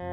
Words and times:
Moin, 0.00 0.12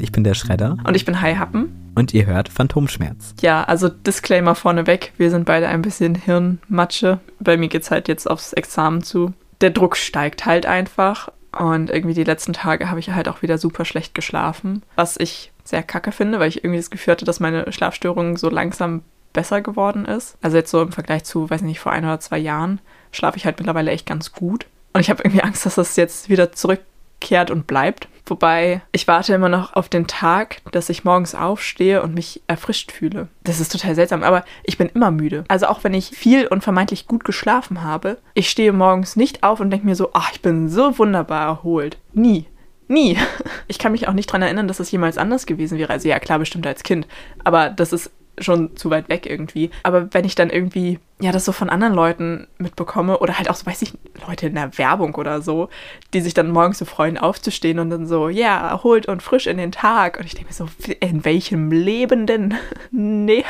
ich 0.00 0.10
bin 0.10 0.24
der 0.24 0.34
Schredder. 0.34 0.78
Und 0.84 0.96
ich 0.96 1.04
bin 1.04 1.20
Hai 1.20 1.36
Happen. 1.36 1.92
Und 1.94 2.12
ihr 2.12 2.26
hört 2.26 2.48
Phantomschmerz. 2.48 3.36
Ja, 3.40 3.62
also 3.62 3.88
Disclaimer 3.88 4.56
vorneweg. 4.56 5.12
Wir 5.16 5.30
sind 5.30 5.44
beide 5.44 5.68
ein 5.68 5.82
bisschen 5.82 6.16
Hirnmatsche. 6.16 7.20
Bei 7.38 7.56
mir 7.56 7.68
geht 7.68 7.82
es 7.82 7.92
halt 7.92 8.08
jetzt 8.08 8.28
aufs 8.28 8.52
Examen 8.52 9.04
zu. 9.04 9.32
Der 9.60 9.70
Druck 9.70 9.96
steigt 9.96 10.44
halt 10.44 10.66
einfach. 10.66 11.30
Und 11.56 11.90
irgendwie 11.90 12.14
die 12.14 12.24
letzten 12.24 12.52
Tage 12.52 12.90
habe 12.90 13.00
ich 13.00 13.10
halt 13.10 13.28
auch 13.28 13.42
wieder 13.42 13.58
super 13.58 13.84
schlecht 13.84 14.14
geschlafen. 14.14 14.82
Was 14.96 15.16
ich 15.16 15.52
sehr 15.64 15.82
kacke 15.82 16.12
finde, 16.12 16.38
weil 16.38 16.48
ich 16.48 16.64
irgendwie 16.64 16.78
das 16.78 16.90
Gefühl 16.90 17.12
hatte, 17.12 17.24
dass 17.24 17.40
meine 17.40 17.70
Schlafstörung 17.72 18.36
so 18.36 18.48
langsam 18.48 19.02
besser 19.32 19.60
geworden 19.60 20.04
ist. 20.04 20.36
Also 20.42 20.56
jetzt 20.56 20.70
so 20.70 20.82
im 20.82 20.92
Vergleich 20.92 21.24
zu, 21.24 21.48
weiß 21.48 21.62
nicht, 21.62 21.80
vor 21.80 21.92
ein 21.92 22.04
oder 22.04 22.20
zwei 22.20 22.38
Jahren 22.38 22.80
schlafe 23.12 23.36
ich 23.36 23.44
halt 23.44 23.58
mittlerweile 23.58 23.90
echt 23.90 24.06
ganz 24.06 24.32
gut. 24.32 24.66
Und 24.92 25.00
ich 25.00 25.10
habe 25.10 25.22
irgendwie 25.22 25.42
Angst, 25.42 25.64
dass 25.64 25.76
das 25.76 25.96
jetzt 25.96 26.28
wieder 26.28 26.52
zurückkehrt 26.52 27.50
und 27.50 27.66
bleibt. 27.66 28.08
Wobei 28.32 28.80
ich 28.92 29.06
warte 29.08 29.34
immer 29.34 29.50
noch 29.50 29.74
auf 29.74 29.90
den 29.90 30.06
Tag, 30.06 30.62
dass 30.72 30.88
ich 30.88 31.04
morgens 31.04 31.34
aufstehe 31.34 32.02
und 32.02 32.14
mich 32.14 32.40
erfrischt 32.46 32.90
fühle. 32.90 33.28
Das 33.44 33.60
ist 33.60 33.70
total 33.70 33.94
seltsam, 33.94 34.22
aber 34.22 34.42
ich 34.64 34.78
bin 34.78 34.88
immer 34.88 35.10
müde. 35.10 35.44
Also 35.48 35.66
auch 35.66 35.84
wenn 35.84 35.92
ich 35.92 36.06
viel 36.06 36.46
und 36.46 36.64
vermeintlich 36.64 37.06
gut 37.06 37.24
geschlafen 37.24 37.82
habe, 37.82 38.16
ich 38.32 38.48
stehe 38.48 38.72
morgens 38.72 39.16
nicht 39.16 39.42
auf 39.42 39.60
und 39.60 39.68
denke 39.68 39.84
mir 39.84 39.96
so, 39.96 40.12
ach, 40.14 40.30
ich 40.32 40.40
bin 40.40 40.70
so 40.70 40.98
wunderbar 40.98 41.46
erholt. 41.46 41.98
Nie. 42.14 42.46
Nie. 42.88 43.18
Ich 43.68 43.78
kann 43.78 43.92
mich 43.92 44.08
auch 44.08 44.12
nicht 44.12 44.28
daran 44.28 44.42
erinnern, 44.42 44.68
dass 44.68 44.80
es 44.80 44.90
jemals 44.90 45.16
anders 45.16 45.46
gewesen 45.46 45.78
wäre. 45.78 45.92
Also 45.92 46.08
ja, 46.08 46.18
klar, 46.18 46.38
bestimmt 46.38 46.66
als 46.66 46.82
Kind. 46.82 47.06
Aber 47.42 47.70
das 47.70 47.92
ist 47.92 48.10
schon 48.38 48.76
zu 48.76 48.90
weit 48.90 49.08
weg 49.08 49.26
irgendwie. 49.26 49.70
Aber 49.82 50.12
wenn 50.14 50.24
ich 50.24 50.34
dann 50.34 50.50
irgendwie, 50.50 50.98
ja, 51.20 51.32
das 51.32 51.44
so 51.44 51.52
von 51.52 51.70
anderen 51.70 51.94
Leuten 51.94 52.46
mitbekomme 52.58 53.18
oder 53.18 53.38
halt 53.38 53.50
auch 53.50 53.54
so, 53.54 53.66
weiß 53.66 53.82
ich, 53.82 53.92
Leute 54.26 54.46
in 54.46 54.54
der 54.54 54.76
Werbung 54.78 55.14
oder 55.14 55.42
so, 55.42 55.68
die 56.14 56.20
sich 56.20 56.34
dann 56.34 56.50
morgens 56.50 56.78
so 56.78 56.84
freuen, 56.84 57.18
aufzustehen 57.18 57.78
und 57.78 57.90
dann 57.90 58.06
so, 58.06 58.28
ja, 58.28 58.68
erholt 58.68 59.06
und 59.06 59.22
frisch 59.22 59.46
in 59.46 59.58
den 59.58 59.72
Tag. 59.72 60.18
Und 60.18 60.26
ich 60.26 60.34
denke 60.34 60.48
mir 60.48 60.54
so, 60.54 60.68
in 61.00 61.24
welchem 61.24 61.70
Leben 61.70 62.26
denn? 62.26 62.54
nee, 62.90 63.44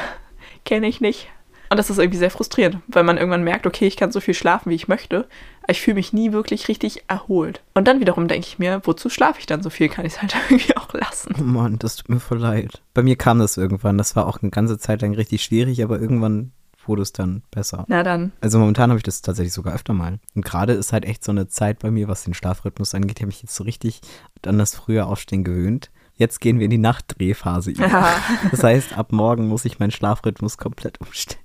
kenne 0.65 0.89
ich 0.89 1.01
nicht. 1.01 1.29
Und 1.73 1.79
das 1.79 1.89
ist 1.89 1.97
irgendwie 1.97 2.19
sehr 2.19 2.31
frustrierend, 2.31 2.81
weil 2.87 3.03
man 3.03 3.17
irgendwann 3.17 3.45
merkt, 3.45 3.67
okay, 3.67 3.87
ich 3.87 3.97
kann 3.97 4.13
so 4.13 4.21
viel 4.21 4.35
schlafen, 4.35 4.69
wie 4.69 4.75
ich 4.75 4.89
möchte, 4.89 5.27
aber 5.63 5.73
ich 5.73 5.81
fühle 5.81 5.95
mich 5.95 6.13
nie 6.13 6.31
wirklich 6.31 6.69
richtig 6.69 7.05
erholt. 7.09 7.63
Und 7.73 7.89
dann 7.89 7.99
wiederum 7.99 8.29
denke 8.29 8.47
ich 8.47 8.59
mir, 8.59 8.83
wozu 8.85 9.09
schlafe 9.09 9.41
ich 9.41 9.47
dann 9.47 9.63
so 9.63 9.71
viel? 9.71 9.89
Kann 9.89 10.05
ich 10.05 10.13
es 10.13 10.21
halt 10.21 10.37
irgendwie 10.51 10.77
auch 10.77 10.93
lassen. 10.93 11.35
Oh 11.41 11.43
Mann, 11.43 11.79
das 11.79 11.97
tut 11.97 12.11
mir 12.11 12.21
voll 12.21 12.41
leid. 12.41 12.83
Bei 12.93 13.03
mir 13.03 13.17
kam 13.17 13.39
das 13.39 13.57
irgendwann. 13.57 13.97
Das 13.97 14.15
war 14.17 14.27
auch 14.27 14.43
eine 14.43 14.51
ganze 14.51 14.77
Zeit 14.77 15.01
lang 15.01 15.15
richtig 15.15 15.43
schwierig, 15.43 15.83
aber 15.83 15.99
irgendwann 15.99 16.53
wurde 16.85 17.01
es 17.01 17.15
dann 17.15 17.43
besser. 17.51 17.87
Na 17.89 18.03
dann. 18.03 18.33
Also 18.43 18.59
momentan 18.59 18.91
habe 18.91 18.99
ich 18.99 19.05
das 19.05 19.23
tatsächlich 19.23 19.55
sogar 19.55 19.73
öfter 19.73 19.95
mal. 19.95 20.19
Und 20.35 20.45
gerade 20.45 20.75
ist 20.75 20.93
halt 20.93 21.07
echt 21.07 21.25
so 21.25 21.33
eine 21.33 21.49
Zeit 21.49 21.79
bei 21.79 21.91
mir, 21.91 22.07
was 22.07 22.25
den 22.25 22.35
Schlafrhythmus 22.35 22.95
angeht, 22.95 23.19
ich 23.19 23.23
habe 23.23 23.29
mich 23.29 23.41
jetzt 23.41 23.55
so 23.55 23.65
richtig 23.65 24.03
an 24.45 24.59
das 24.59 24.75
frühe 24.75 25.07
Aufstehen 25.07 25.43
gewöhnt. 25.43 25.91
Jetzt 26.17 26.43
gehen 26.43 26.59
wir 26.59 26.67
in 26.67 26.71
die 26.71 26.77
Nachtdrehphase 26.77 27.71
über. 27.71 28.13
Das 28.51 28.63
heißt, 28.63 28.99
ab 28.99 29.13
morgen 29.13 29.49
muss 29.49 29.65
ich 29.65 29.79
meinen 29.79 29.91
Schlafrhythmus 29.91 30.59
komplett 30.59 31.01
umstellen. 31.01 31.42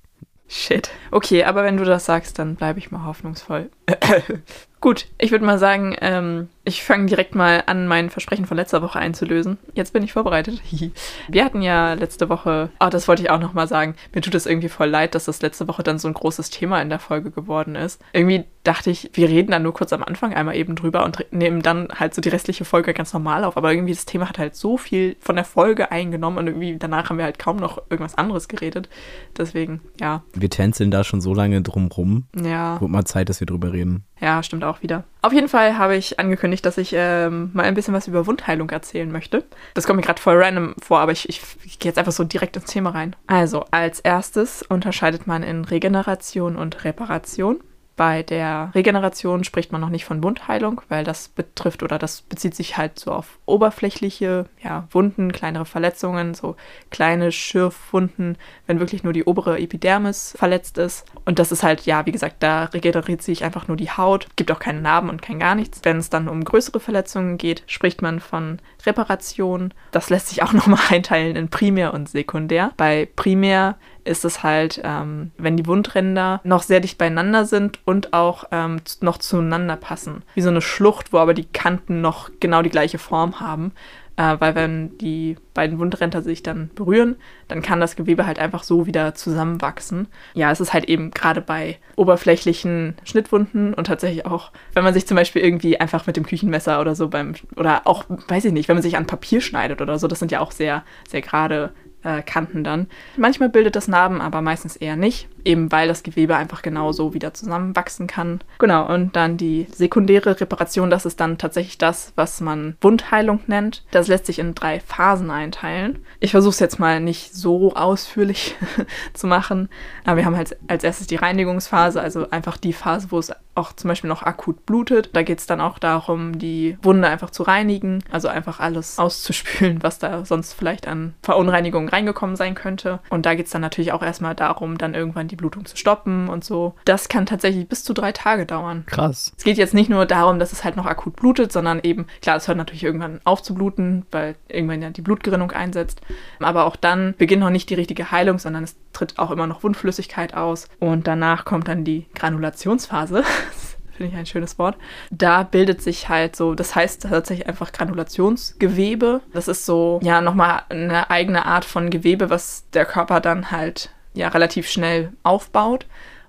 Shit. 0.48 0.90
Okay, 1.12 1.44
aber 1.44 1.64
wenn 1.64 1.78
du 1.78 1.84
das 1.84 2.06
sagst, 2.06 2.40
dann 2.40 2.56
bleibe 2.56 2.80
ich 2.80 2.92
mal 2.92 3.06
hoffnungsvoll. 3.06 3.70
Gut, 4.80 5.08
ich 5.18 5.32
würde 5.32 5.46
mal 5.46 5.58
sagen, 5.58 5.96
ähm, 6.02 6.50
ich 6.68 6.84
fange 6.84 7.06
direkt 7.06 7.34
mal 7.34 7.64
an, 7.66 7.88
mein 7.88 8.10
Versprechen 8.10 8.46
von 8.46 8.58
letzter 8.58 8.82
Woche 8.82 9.00
einzulösen. 9.00 9.58
Jetzt 9.74 9.94
bin 9.94 10.04
ich 10.04 10.14
vorbereitet. 10.14 10.62
Wir 11.28 11.46
hatten 11.46 11.62
ja 11.62 11.94
letzte 11.94 12.30
Woche, 12.30 12.70
oh, 12.80 12.90
das 12.90 13.08
wollte 13.08 13.24
ich 13.24 13.30
auch 13.30 13.40
nochmal 13.40 13.68
sagen, 13.68 13.96
mir 14.14 14.22
tut 14.22 14.36
es 14.36 14.46
irgendwie 14.46 14.70
voll 14.70 14.90
leid, 14.90 15.16
dass 15.16 15.26
das 15.26 15.42
letzte 15.42 15.68
Woche 15.68 15.82
dann 15.82 15.98
so 15.98 16.08
ein 16.08 16.14
großes 16.14 16.50
Thema 16.50 16.82
in 16.82 16.90
der 16.90 17.00
Folge 17.00 17.32
geworden 17.32 17.76
ist. 17.76 18.02
Irgendwie 18.12 18.44
dachte 18.64 18.92
ich, 18.92 19.10
wir 19.14 19.30
reden 19.30 19.52
dann 19.52 19.64
nur 19.64 19.74
kurz 19.74 19.94
am 19.94 20.04
Anfang 20.04 20.34
einmal 20.34 20.58
eben 20.58 20.76
drüber 20.76 21.06
und 21.06 21.26
nehmen 21.32 21.62
dann 21.62 21.88
halt 21.96 22.14
so 22.14 22.22
die 22.22 22.30
restliche 22.30 22.66
Folge 22.66 22.94
ganz 22.94 23.14
normal 23.14 23.46
auf. 23.46 23.56
Aber 23.56 23.72
irgendwie 23.72 23.94
das 23.94 24.06
Thema 24.06 24.28
hat 24.28 24.38
halt 24.38 24.56
so 24.56 24.78
viel 24.78 25.16
von 25.22 25.38
der 25.38 25.46
Folge 25.46 25.90
eingenommen 25.92 26.38
und 26.38 26.48
irgendwie 26.48 26.78
danach 26.78 27.10
haben 27.10 27.18
wir 27.18 27.26
halt 27.26 27.40
kaum 27.40 27.58
noch 27.58 27.82
irgendwas 27.90 28.18
anderes 28.18 28.50
geredet. 28.50 28.90
Deswegen, 29.38 29.80
ja. 30.02 30.24
Wir 30.34 30.50
tänzeln 30.50 30.92
da 30.92 31.06
schon 31.06 31.22
so 31.22 31.34
lange 31.34 31.62
drum 31.62 31.88
rum. 31.88 32.26
Ja. 32.36 32.80
Wird 32.82 32.92
mal 32.92 33.06
Zeit, 33.06 33.30
dass 33.30 33.40
wir 33.40 33.48
drüber 33.48 33.72
reden. 33.72 34.04
Ja, 34.20 34.44
stimmt 34.44 34.64
auch 34.70 34.82
wieder. 34.82 35.04
Auf 35.22 35.34
jeden 35.34 35.50
Fall 35.50 35.78
habe 35.78 35.96
ich 35.96 36.20
angekündigt, 36.20 36.66
dass 36.66 36.78
ich 36.78 36.92
ähm, 36.94 37.52
mal 37.54 37.64
ein 37.64 37.74
bisschen 37.74 37.94
was 37.94 38.08
über 38.08 38.28
Wundheilung 38.28 38.70
erzählen 38.70 39.12
möchte. 39.12 39.44
Das 39.74 39.86
kommt 39.86 39.98
mir 39.98 40.06
gerade 40.06 40.22
voll 40.22 40.42
random 40.42 40.76
vor, 40.82 41.00
aber 41.00 41.12
ich, 41.12 41.28
ich, 41.30 41.42
ich 41.64 41.80
gehe 41.80 41.90
jetzt 41.90 41.98
einfach 41.98 42.12
so 42.12 42.24
direkt 42.24 42.56
ins 42.56 42.66
Thema 42.66 42.92
rein. 42.92 43.16
Also, 43.28 43.66
als 43.72 44.00
erstes 44.00 44.64
unterscheidet 44.64 45.28
man 45.28 45.44
in 45.44 45.66
Regeneration 45.66 46.56
und 46.56 46.84
Reparation. 46.84 47.60
Bei 47.98 48.22
der 48.22 48.70
Regeneration 48.76 49.44
spricht 49.44 49.72
man 49.72 49.82
noch 49.82 49.90
nicht 49.90 50.06
von 50.06 50.24
Wundheilung, 50.24 50.82
weil 50.88 51.04
das 51.04 51.30
betrifft 51.30 51.82
oder 51.82 51.98
das 51.98 52.22
bezieht 52.22 52.54
sich 52.54 52.78
halt 52.78 53.00
so 53.00 53.12
auf 53.12 53.40
oberflächliche 53.48 54.46
ja, 54.64 54.88
Wunden, 54.92 55.32
kleinere 55.32 55.66
Verletzungen, 55.66 56.36
so 56.36 56.56
kleine 56.92 57.32
Schürfwunden, 57.32 58.38
wenn 58.68 58.80
wirklich 58.80 59.04
nur 59.04 59.14
die 59.14 59.24
obere 59.24 59.60
Epidermis 59.60 60.36
verletzt 60.38 60.78
ist. 60.78 61.06
Und 61.26 61.40
das 61.40 61.52
ist 61.52 61.64
halt, 61.64 61.88
ja, 61.88 62.06
wie 62.06 62.12
gesagt, 62.12 62.44
da 62.44 62.66
regeneriert 62.66 63.24
sich 63.24 63.44
einfach 63.44 63.68
nur 63.68 63.78
die 63.78 63.90
Haut, 63.90 64.28
gibt 64.36 64.52
auch 64.52 64.60
keine 64.60 64.80
Narben 64.82 65.10
und 65.10 65.24
kein 65.24 65.40
gar 65.40 65.56
nichts. 65.56 65.80
Wenn 65.82 65.98
es 65.98 66.12
dann 66.12 66.30
um 66.30 66.44
größere 66.44 66.80
Verletzungen 66.80 67.40
geht, 67.40 67.64
spricht 67.66 68.04
man 68.04 68.20
von 68.20 68.60
Reparation. 68.86 69.74
Das 69.90 70.12
lässt 70.12 70.28
sich 70.28 70.44
auch 70.44 70.54
nochmal 70.54 70.82
einteilen 70.90 71.36
in 71.36 71.50
Primär 71.50 71.96
und 71.96 72.10
Sekundär. 72.10 72.74
Bei 72.78 73.10
Primär 73.16 73.78
ist 74.08 74.26
es 74.26 74.42
halt, 74.42 74.82
ähm, 74.84 75.32
wenn 75.38 75.58
die 75.58 75.68
Wundränder 75.68 76.42
noch 76.44 76.64
sehr 76.64 76.80
dicht 76.80 76.98
beieinander 76.98 77.46
sind 77.46 77.80
und 77.88 78.12
auch 78.12 78.44
ähm, 78.52 78.82
noch 79.00 79.18
zueinander 79.18 79.78
passen. 79.78 80.24
Wie 80.36 80.42
so 80.42 80.50
eine 80.50 80.60
Schlucht, 80.60 81.14
wo 81.14 81.20
aber 81.20 81.34
die 81.34 81.46
Kanten 81.46 82.02
noch 82.02 82.30
genau 82.42 82.62
die 82.62 82.70
gleiche 82.70 82.98
Form 82.98 83.40
haben. 83.40 83.72
Äh, 84.18 84.36
weil 84.40 84.56
wenn 84.56 84.98
die 84.98 85.38
beiden 85.54 85.80
Wundränder 85.80 86.22
sich 86.22 86.44
dann 86.44 86.70
berühren, 86.76 87.16
dann 87.48 87.62
kann 87.62 87.80
das 87.80 87.96
Gewebe 87.96 88.26
halt 88.26 88.40
einfach 88.40 88.64
so 88.64 88.88
wieder 88.88 89.16
zusammenwachsen. 89.16 90.08
Ja, 90.34 90.52
es 90.52 90.60
ist 90.60 90.74
halt 90.74 90.90
eben 90.90 91.12
gerade 91.12 91.40
bei 91.40 91.78
oberflächlichen 91.96 92.96
Schnittwunden 93.06 93.74
und 93.74 93.88
tatsächlich 93.88 94.26
auch, 94.26 94.52
wenn 94.74 94.84
man 94.84 94.94
sich 94.94 95.08
zum 95.08 95.16
Beispiel 95.16 95.42
irgendwie 95.42 95.80
einfach 95.80 96.08
mit 96.08 96.18
dem 96.18 96.26
Küchenmesser 96.26 96.82
oder 96.82 96.94
so 96.94 97.08
beim, 97.08 97.36
oder 97.56 97.84
auch, 97.86 98.04
weiß 98.10 98.44
ich 98.44 98.52
nicht, 98.52 98.68
wenn 98.68 98.76
man 98.76 98.84
sich 98.84 98.98
an 98.98 99.08
Papier 99.08 99.40
schneidet 99.40 99.82
oder 99.82 99.98
so, 99.98 100.08
das 100.08 100.20
sind 100.20 100.34
ja 100.34 100.42
auch 100.42 100.52
sehr, 100.52 100.84
sehr 101.08 101.22
gerade 101.22 101.72
äh, 102.08 102.22
Kanten 102.22 102.64
dann. 102.64 102.88
Manchmal 103.18 103.50
bildet 103.50 103.76
das 103.76 103.88
Narben, 103.88 104.22
aber 104.22 104.42
meistens 104.42 104.78
eher 104.78 104.96
nicht, 104.96 105.28
eben 105.44 105.72
weil 105.72 105.88
das 105.88 106.04
Gewebe 106.04 106.38
einfach 106.38 106.62
genauso 106.62 107.14
wieder 107.14 107.34
zusammenwachsen 107.34 108.08
kann. 108.08 108.40
Genau, 108.60 108.88
und 108.92 109.16
dann 109.16 109.36
die 109.36 109.68
sekundäre 109.72 110.40
Reparation, 110.40 110.90
das 110.90 111.06
ist 111.06 111.20
dann 111.20 111.38
tatsächlich 111.38 111.78
das, 111.78 112.14
was 112.16 112.40
man 112.40 112.78
Wundheilung 112.82 113.42
nennt. 113.48 113.84
Das 113.92 114.08
lässt 114.08 114.26
sich 114.26 114.40
in 114.40 114.56
drei 114.56 114.80
Phasen 114.80 115.30
einteilen. 115.30 116.00
Ich 116.20 116.32
versuche 116.32 116.52
es 116.52 116.60
jetzt 116.60 116.80
mal 116.80 117.02
nicht 117.02 117.36
so 117.36 117.76
ausführlich 117.76 118.56
zu 119.14 119.28
machen, 119.28 119.68
aber 120.06 120.18
wir 120.18 120.26
haben 120.26 120.38
halt 120.38 120.56
als 120.68 120.84
erstes 120.84 121.08
die 121.08 121.18
Reinigungsphase, 121.18 122.00
also 122.00 122.30
einfach 122.30 122.58
die 122.58 122.74
Phase, 122.74 123.08
wo 123.12 123.20
es 123.20 123.34
auch 123.58 123.74
zum 123.74 123.90
Beispiel 123.90 124.08
noch 124.08 124.24
akut 124.24 124.66
blutet. 124.66 125.10
Da 125.14 125.24
geht 125.24 125.40
es 125.40 125.48
dann 125.48 125.60
auch 125.60 125.80
darum, 125.80 126.38
die 126.38 126.78
Wunde 126.82 127.08
einfach 127.08 127.32
zu 127.32 127.44
reinigen, 127.44 128.04
also 128.12 128.28
einfach 128.28 128.60
alles 128.60 129.00
auszuspülen, 129.00 129.84
was 129.84 130.00
da 130.00 130.24
sonst 130.24 130.54
vielleicht 130.54 130.88
an 130.88 131.16
Verunreinigungen 131.24 131.90
reingekommen 131.98 132.36
sein 132.36 132.56
könnte. 132.56 133.00
Und 133.10 133.26
da 133.26 133.34
geht 133.36 133.48
es 133.48 133.52
dann 133.52 133.62
natürlich 133.62 133.92
auch 133.92 134.04
erstmal 134.04 134.36
darum, 134.36 134.78
dann 134.78 134.94
irgendwann 134.94 135.28
die 135.28 135.36
Blutung 135.36 135.66
zu 135.66 135.76
stoppen 135.76 136.30
und 136.30 136.44
so. 136.44 136.76
Das 136.86 137.10
kann 137.10 137.26
tatsächlich 137.26 137.68
bis 137.68 137.84
zu 137.84 137.94
drei 137.94 138.12
Tage 138.12 138.46
dauern. 138.46 138.84
Krass. 138.86 139.34
Es 139.38 139.44
geht 139.44 139.58
jetzt 139.58 139.74
nicht 139.74 139.90
nur 139.90 140.06
darum, 140.06 140.40
dass 140.40 140.54
es 140.54 140.64
halt 140.64 140.78
noch 140.78 140.86
akut 140.86 141.16
blutet, 141.16 141.52
sondern 141.52 141.80
eben, 141.82 142.06
klar, 142.22 142.38
es 142.38 142.48
hört 142.48 142.58
natürlich 142.58 142.84
irgendwann 142.84 143.20
auf 143.24 143.42
zu 143.42 143.56
bluten, 143.56 144.06
weil 144.12 144.36
irgendwann 144.48 144.82
ja 144.82 144.92
die 144.92 145.02
Blutgerinnung 145.02 145.52
einsetzt. 145.52 146.02
Aber 146.40 146.66
auch 146.66 146.76
dann 146.76 147.16
beginnt 147.18 147.42
noch 147.42 147.50
nicht 147.50 147.70
die 147.70 147.76
richtige 147.76 148.12
Heilung, 148.12 148.38
sondern 148.40 148.64
es 148.64 148.76
tritt 148.94 149.18
auch 149.18 149.32
immer 149.32 149.48
noch 149.48 149.64
Wundflüssigkeit 149.64 150.36
aus. 150.36 150.70
Und 150.80 151.08
danach 151.08 151.46
kommt 151.46 151.68
dann 151.68 151.84
die 151.84 152.06
Granulationsphase. 152.14 153.24
finde 153.98 154.14
ich 154.14 154.18
ein 154.18 154.26
schönes 154.26 154.58
Wort. 154.60 154.78
Da 155.12 155.44
bildet 155.44 155.82
sich 155.82 156.08
halt 156.08 156.36
so, 156.36 156.56
das 156.56 156.76
heißt 156.76 157.04
tatsächlich 157.04 157.48
einfach 157.48 157.72
Granulationsgewebe. 157.72 159.22
Das 159.34 159.48
ist 159.48 159.66
so, 159.66 160.00
ja, 160.04 160.22
nochmal 160.22 160.62
eine 160.70 161.10
eigene 161.10 161.46
Art 161.46 161.66
von 161.66 161.90
Gewebe, 161.90 162.30
was 162.30 162.66
der 162.74 162.86
Körper 162.86 163.20
dann 163.20 163.52
halt 163.52 163.90
ja 164.14 164.30
relativ 164.30 164.70
schnell 164.70 165.12
aufbaut. 165.24 165.86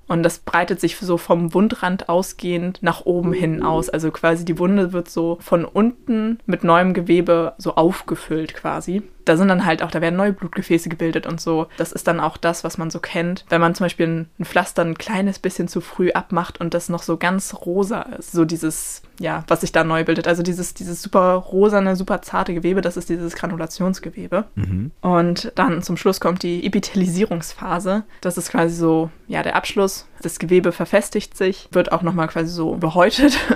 Und 0.09 0.23
das 0.23 0.39
breitet 0.39 0.81
sich 0.81 0.97
so 0.97 1.19
vom 1.19 1.53
Wundrand 1.53 2.09
ausgehend 2.09 2.79
nach 2.83 3.05
oben 3.05 3.35
hin 3.35 3.63
aus. 3.63 3.91
Also 3.91 4.11
quasi 4.11 4.47
die 4.47 4.59
Wunde 4.59 4.95
wird 4.95 5.11
so 5.11 5.37
von 5.41 5.67
unten 5.67 6.39
mit 6.47 6.65
neuem 6.65 6.95
Gewebe 6.95 7.53
so 7.59 7.75
aufgefüllt 7.75 8.55
quasi. 8.55 9.03
Da 9.29 9.37
sind 9.37 9.49
dann 9.49 9.65
halt 9.67 9.83
auch, 9.83 9.91
da 9.91 10.01
werden 10.01 10.17
neue 10.17 10.33
Blutgefäße 10.33 10.89
gebildet 10.89 11.27
und 11.27 11.41
so. 11.41 11.67
Das 11.77 11.93
ist 11.93 12.07
dann 12.07 12.21
auch 12.21 12.37
das, 12.37 12.65
was 12.65 12.79
man 12.79 12.91
so 12.91 12.99
kennt. 12.99 13.45
Wenn 13.49 13.61
man 13.61 13.75
zum 13.75 13.85
Beispiel 13.85 14.07
ein, 14.07 14.29
ein 14.39 14.45
Pflaster 14.45 14.83
ein 14.83 14.97
kleines 14.97 15.39
bisschen 15.39 15.69
zu 15.69 15.81
früh 15.81 16.11
abmacht 16.11 16.61
und 16.61 16.75
das 16.75 16.89
noch 16.89 17.03
so 17.03 17.17
ganz 17.17 17.55
rosa 17.55 18.03
ist, 18.03 18.33
so 18.33 18.45
dieses, 18.45 19.03
ja, 19.21 19.45
was 19.47 19.61
sich 19.61 19.73
da 19.73 19.85
neu 19.85 20.05
bildet. 20.05 20.27
Also 20.27 20.43
dieses, 20.43 20.75
dieses 20.75 21.03
super 21.03 21.35
rosane, 21.35 21.97
super 21.97 22.23
zarte 22.23 22.55
Gewebe, 22.55 22.81
das 22.81 22.97
ist 22.97 23.09
dieses 23.09 23.35
Granulationsgewebe. 23.35 24.45
Mhm. 24.55 24.93
Und 25.01 25.53
dann 25.55 25.83
zum 25.83 25.97
Schluss 25.97 26.21
kommt 26.21 26.43
die 26.43 26.65
Epithelisierungsphase. 26.65 28.05
Das 28.21 28.39
ist 28.39 28.51
quasi 28.51 28.75
so, 28.75 29.11
ja, 29.27 29.43
der 29.43 29.57
Abschluss. 29.57 30.07
Das 30.23 30.39
Gewebe 30.39 30.73
verfestigt 30.73 31.37
sich, 31.37 31.69
wird 31.73 31.93
auch 31.93 32.03
nochmal 32.03 32.29
quasi 32.29 32.51
so 32.51 32.77
behäutet. 32.77 33.39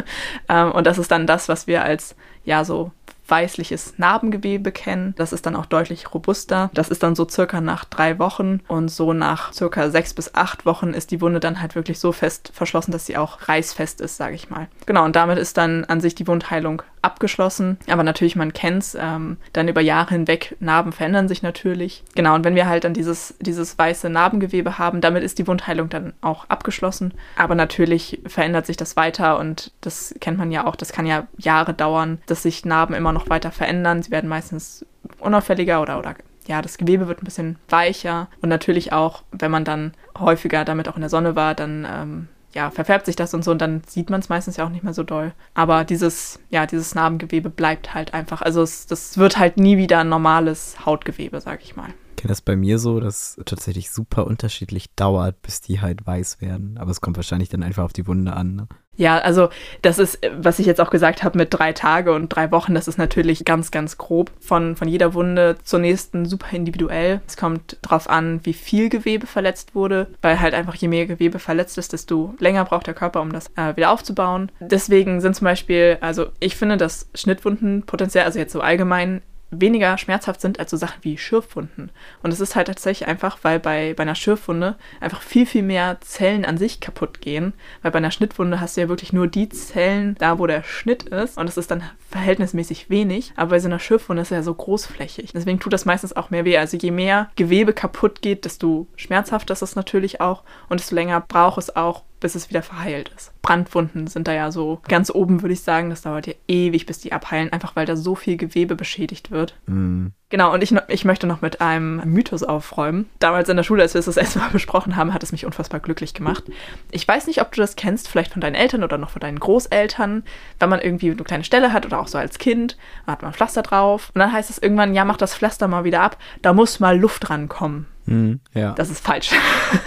Ähm, 0.48 0.72
und 0.72 0.86
das 0.86 0.98
ist 0.98 1.10
dann 1.10 1.26
das, 1.26 1.48
was 1.48 1.66
wir 1.66 1.84
als, 1.84 2.16
ja, 2.44 2.64
so 2.64 2.90
weißliches 3.28 3.94
Narbengewebe 3.98 4.72
kennen. 4.72 5.14
Das 5.16 5.32
ist 5.32 5.46
dann 5.46 5.56
auch 5.56 5.66
deutlich 5.66 6.12
robuster. 6.12 6.70
Das 6.74 6.88
ist 6.88 7.02
dann 7.02 7.14
so 7.14 7.28
circa 7.28 7.60
nach 7.60 7.84
drei 7.84 8.18
Wochen 8.18 8.60
und 8.68 8.88
so 8.88 9.12
nach 9.12 9.52
circa 9.52 9.90
sechs 9.90 10.14
bis 10.14 10.34
acht 10.34 10.66
Wochen 10.66 10.90
ist 10.90 11.10
die 11.10 11.20
Wunde 11.20 11.40
dann 11.40 11.60
halt 11.60 11.74
wirklich 11.74 11.98
so 11.98 12.12
fest 12.12 12.50
verschlossen, 12.54 12.92
dass 12.92 13.06
sie 13.06 13.16
auch 13.16 13.48
reißfest 13.48 14.00
ist, 14.00 14.16
sage 14.16 14.34
ich 14.34 14.50
mal. 14.50 14.68
Genau, 14.86 15.04
und 15.04 15.16
damit 15.16 15.38
ist 15.38 15.56
dann 15.56 15.84
an 15.84 16.00
sich 16.00 16.14
die 16.14 16.26
Wundheilung 16.26 16.82
abgeschlossen. 17.02 17.78
Aber 17.90 18.02
natürlich, 18.02 18.36
man 18.36 18.52
kennt 18.52 18.82
es, 18.82 18.96
ähm, 18.98 19.36
dann 19.52 19.68
über 19.68 19.80
Jahre 19.80 20.14
hinweg, 20.14 20.56
Narben 20.60 20.92
verändern 20.92 21.28
sich 21.28 21.42
natürlich. 21.42 22.04
Genau, 22.14 22.34
und 22.34 22.44
wenn 22.44 22.54
wir 22.54 22.66
halt 22.66 22.84
dann 22.84 22.94
dieses, 22.94 23.34
dieses 23.40 23.78
weiße 23.78 24.08
Narbengewebe 24.08 24.78
haben, 24.78 25.00
damit 25.00 25.22
ist 25.22 25.38
die 25.38 25.46
Wundheilung 25.46 25.88
dann 25.88 26.12
auch 26.20 26.48
abgeschlossen. 26.48 27.12
Aber 27.36 27.54
natürlich 27.54 28.20
verändert 28.26 28.66
sich 28.66 28.76
das 28.76 28.96
weiter 28.96 29.38
und 29.38 29.72
das 29.80 30.14
kennt 30.20 30.38
man 30.38 30.50
ja 30.50 30.66
auch, 30.66 30.76
das 30.76 30.92
kann 30.92 31.06
ja 31.06 31.26
Jahre 31.36 31.74
dauern, 31.74 32.18
dass 32.26 32.42
sich 32.42 32.64
Narben 32.64 32.94
immer 32.94 33.12
noch 33.12 33.28
weiter 33.28 33.50
verändern. 33.50 34.02
Sie 34.02 34.10
werden 34.10 34.28
meistens 34.28 34.86
unauffälliger 35.18 35.82
oder, 35.82 35.98
oder 35.98 36.14
ja, 36.46 36.62
das 36.62 36.78
Gewebe 36.78 37.08
wird 37.08 37.22
ein 37.22 37.24
bisschen 37.24 37.56
weicher 37.68 38.28
und 38.40 38.48
natürlich 38.48 38.92
auch, 38.92 39.22
wenn 39.30 39.50
man 39.50 39.64
dann 39.64 39.92
häufiger 40.18 40.64
damit 40.64 40.88
auch 40.88 40.96
in 40.96 41.02
der 41.02 41.10
Sonne 41.10 41.36
war, 41.36 41.54
dann 41.54 41.86
ähm, 41.88 42.28
ja, 42.54 42.70
verfärbt 42.70 43.06
sich 43.06 43.16
das 43.16 43.34
und 43.34 43.44
so 43.44 43.50
und 43.50 43.60
dann 43.60 43.82
sieht 43.86 44.10
man 44.10 44.20
es 44.20 44.28
meistens 44.28 44.56
ja 44.56 44.64
auch 44.64 44.70
nicht 44.70 44.84
mehr 44.84 44.94
so 44.94 45.02
doll. 45.02 45.32
Aber 45.54 45.84
dieses, 45.84 46.38
ja, 46.50 46.66
dieses 46.66 46.94
Narbengewebe 46.94 47.50
bleibt 47.50 47.94
halt 47.94 48.14
einfach. 48.14 48.42
Also 48.42 48.62
es, 48.62 48.86
das 48.86 49.18
wird 49.18 49.38
halt 49.38 49.56
nie 49.56 49.78
wieder 49.78 50.00
ein 50.00 50.08
normales 50.08 50.84
Hautgewebe, 50.84 51.40
sag 51.40 51.62
ich 51.62 51.76
mal. 51.76 51.94
Kenne 52.22 52.30
das 52.30 52.40
bei 52.40 52.54
mir 52.54 52.78
so, 52.78 53.00
dass 53.00 53.36
tatsächlich 53.46 53.90
super 53.90 54.28
unterschiedlich 54.28 54.94
dauert, 54.94 55.42
bis 55.42 55.60
die 55.60 55.80
halt 55.80 56.06
weiß 56.06 56.40
werden. 56.40 56.78
Aber 56.78 56.92
es 56.92 57.00
kommt 57.00 57.16
wahrscheinlich 57.16 57.48
dann 57.48 57.64
einfach 57.64 57.82
auf 57.82 57.92
die 57.92 58.06
Wunde 58.06 58.34
an. 58.34 58.54
Ne? 58.54 58.68
Ja, 58.94 59.18
also 59.18 59.48
das 59.80 59.98
ist, 59.98 60.20
was 60.38 60.60
ich 60.60 60.66
jetzt 60.66 60.80
auch 60.80 60.90
gesagt 60.90 61.24
habe 61.24 61.36
mit 61.36 61.52
drei 61.52 61.72
Tage 61.72 62.12
und 62.12 62.28
drei 62.28 62.52
Wochen, 62.52 62.76
das 62.76 62.86
ist 62.86 62.96
natürlich 62.96 63.44
ganz, 63.44 63.72
ganz 63.72 63.98
grob 63.98 64.30
von, 64.38 64.76
von 64.76 64.86
jeder 64.86 65.14
Wunde 65.14 65.56
zur 65.64 65.80
nächsten 65.80 66.24
super 66.24 66.54
individuell. 66.54 67.22
Es 67.26 67.36
kommt 67.36 67.76
darauf 67.82 68.08
an, 68.08 68.38
wie 68.44 68.52
viel 68.52 68.88
Gewebe 68.88 69.26
verletzt 69.26 69.74
wurde, 69.74 70.06
weil 70.22 70.38
halt 70.38 70.54
einfach 70.54 70.76
je 70.76 70.86
mehr 70.86 71.06
Gewebe 71.06 71.40
verletzt 71.40 71.76
ist, 71.76 71.92
desto 71.92 72.36
länger 72.38 72.64
braucht 72.64 72.86
der 72.86 72.94
Körper, 72.94 73.20
um 73.20 73.32
das 73.32 73.50
äh, 73.56 73.74
wieder 73.74 73.90
aufzubauen. 73.90 74.52
Deswegen 74.60 75.20
sind 75.20 75.34
zum 75.34 75.46
Beispiel, 75.46 75.98
also 76.00 76.26
ich 76.38 76.54
finde, 76.54 76.76
dass 76.76 77.08
Schnittwunden 77.16 77.82
potenziell, 77.82 78.26
also 78.26 78.38
jetzt 78.38 78.52
so 78.52 78.60
allgemein, 78.60 79.22
weniger 79.52 79.96
schmerzhaft 79.98 80.40
sind 80.40 80.58
als 80.58 80.70
so 80.70 80.76
Sachen 80.76 80.98
wie 81.02 81.18
Schürfwunden. 81.18 81.90
Und 82.22 82.32
es 82.32 82.40
ist 82.40 82.56
halt 82.56 82.66
tatsächlich 82.66 83.08
einfach, 83.08 83.38
weil 83.42 83.60
bei, 83.60 83.94
bei 83.94 84.02
einer 84.02 84.14
Schürfwunde 84.14 84.76
einfach 85.00 85.22
viel, 85.22 85.46
viel 85.46 85.62
mehr 85.62 85.98
Zellen 86.00 86.44
an 86.44 86.58
sich 86.58 86.80
kaputt 86.80 87.20
gehen. 87.20 87.52
Weil 87.82 87.92
bei 87.92 87.98
einer 87.98 88.10
Schnittwunde 88.10 88.60
hast 88.60 88.76
du 88.76 88.80
ja 88.80 88.88
wirklich 88.88 89.12
nur 89.12 89.28
die 89.28 89.48
Zellen 89.50 90.16
da, 90.18 90.38
wo 90.38 90.46
der 90.46 90.64
Schnitt 90.64 91.04
ist. 91.04 91.38
Und 91.38 91.48
es 91.48 91.56
ist 91.56 91.70
dann 91.70 91.82
verhältnismäßig 92.10 92.90
wenig. 92.90 93.32
Aber 93.36 93.50
bei 93.50 93.60
so 93.60 93.68
einer 93.68 93.78
Schürfwunde 93.78 94.22
ist 94.22 94.32
es 94.32 94.36
ja 94.36 94.42
so 94.42 94.54
großflächig. 94.54 95.32
Deswegen 95.32 95.60
tut 95.60 95.72
das 95.72 95.84
meistens 95.84 96.16
auch 96.16 96.30
mehr 96.30 96.44
weh. 96.44 96.56
Also 96.56 96.76
je 96.76 96.90
mehr 96.90 97.30
Gewebe 97.36 97.74
kaputt 97.74 98.22
geht, 98.22 98.44
desto 98.44 98.86
schmerzhafter 98.96 99.52
ist 99.52 99.62
es 99.62 99.76
natürlich 99.76 100.20
auch. 100.20 100.42
Und 100.68 100.80
desto 100.80 100.94
länger 100.94 101.20
braucht 101.20 101.58
es 101.58 101.76
auch, 101.76 102.04
bis 102.22 102.34
es 102.34 102.48
wieder 102.48 102.62
verheilt 102.62 103.10
ist. 103.16 103.32
Brandwunden 103.42 104.06
sind 104.06 104.28
da 104.28 104.32
ja 104.32 104.50
so 104.50 104.80
ganz 104.88 105.10
oben, 105.10 105.42
würde 105.42 105.52
ich 105.52 105.62
sagen. 105.62 105.90
Das 105.90 106.02
dauert 106.02 106.26
ja 106.26 106.34
ewig, 106.48 106.86
bis 106.86 107.00
die 107.00 107.12
abheilen, 107.12 107.52
einfach 107.52 107.76
weil 107.76 107.84
da 107.84 107.96
so 107.96 108.14
viel 108.14 108.36
Gewebe 108.36 108.76
beschädigt 108.76 109.30
wird. 109.30 109.56
Mm. 109.66 110.06
Genau, 110.30 110.54
und 110.54 110.62
ich, 110.62 110.74
ich 110.88 111.04
möchte 111.04 111.26
noch 111.26 111.42
mit 111.42 111.60
einem 111.60 112.00
Mythos 112.06 112.42
aufräumen. 112.42 113.10
Damals 113.18 113.50
in 113.50 113.56
der 113.58 113.64
Schule, 113.64 113.82
als 113.82 113.92
wir 113.92 113.98
es 113.98 114.06
das 114.06 114.16
erste 114.16 114.38
Mal 114.38 114.48
besprochen 114.52 114.96
haben, 114.96 115.12
hat 115.12 115.22
es 115.22 115.32
mich 115.32 115.44
unfassbar 115.44 115.80
glücklich 115.80 116.14
gemacht. 116.14 116.44
Ich 116.90 117.06
weiß 117.06 117.26
nicht, 117.26 117.42
ob 117.42 117.52
du 117.52 117.60
das 117.60 117.76
kennst, 117.76 118.08
vielleicht 118.08 118.32
von 118.32 118.40
deinen 118.40 118.54
Eltern 118.54 118.82
oder 118.82 118.96
noch 118.96 119.10
von 119.10 119.20
deinen 119.20 119.40
Großeltern, 119.40 120.22
wenn 120.58 120.68
man 120.70 120.80
irgendwie 120.80 121.10
eine 121.10 121.22
kleine 121.22 121.44
Stelle 121.44 121.74
hat 121.74 121.84
oder 121.84 122.00
auch 122.00 122.08
so 122.08 122.16
als 122.16 122.38
Kind, 122.38 122.78
hat 123.06 123.20
man 123.20 123.34
Pflaster 123.34 123.62
drauf 123.62 124.10
und 124.14 124.20
dann 124.20 124.32
heißt 124.32 124.48
es 124.48 124.56
irgendwann, 124.56 124.94
ja, 124.94 125.04
mach 125.04 125.18
das 125.18 125.34
Pflaster 125.34 125.68
mal 125.68 125.84
wieder 125.84 126.00
ab, 126.00 126.16
da 126.40 126.54
muss 126.54 126.80
mal 126.80 126.98
Luft 126.98 127.28
rankommen. 127.28 127.86
Mhm, 128.06 128.40
ja. 128.54 128.72
Das 128.72 128.90
ist 128.90 129.04
falsch. 129.04 129.30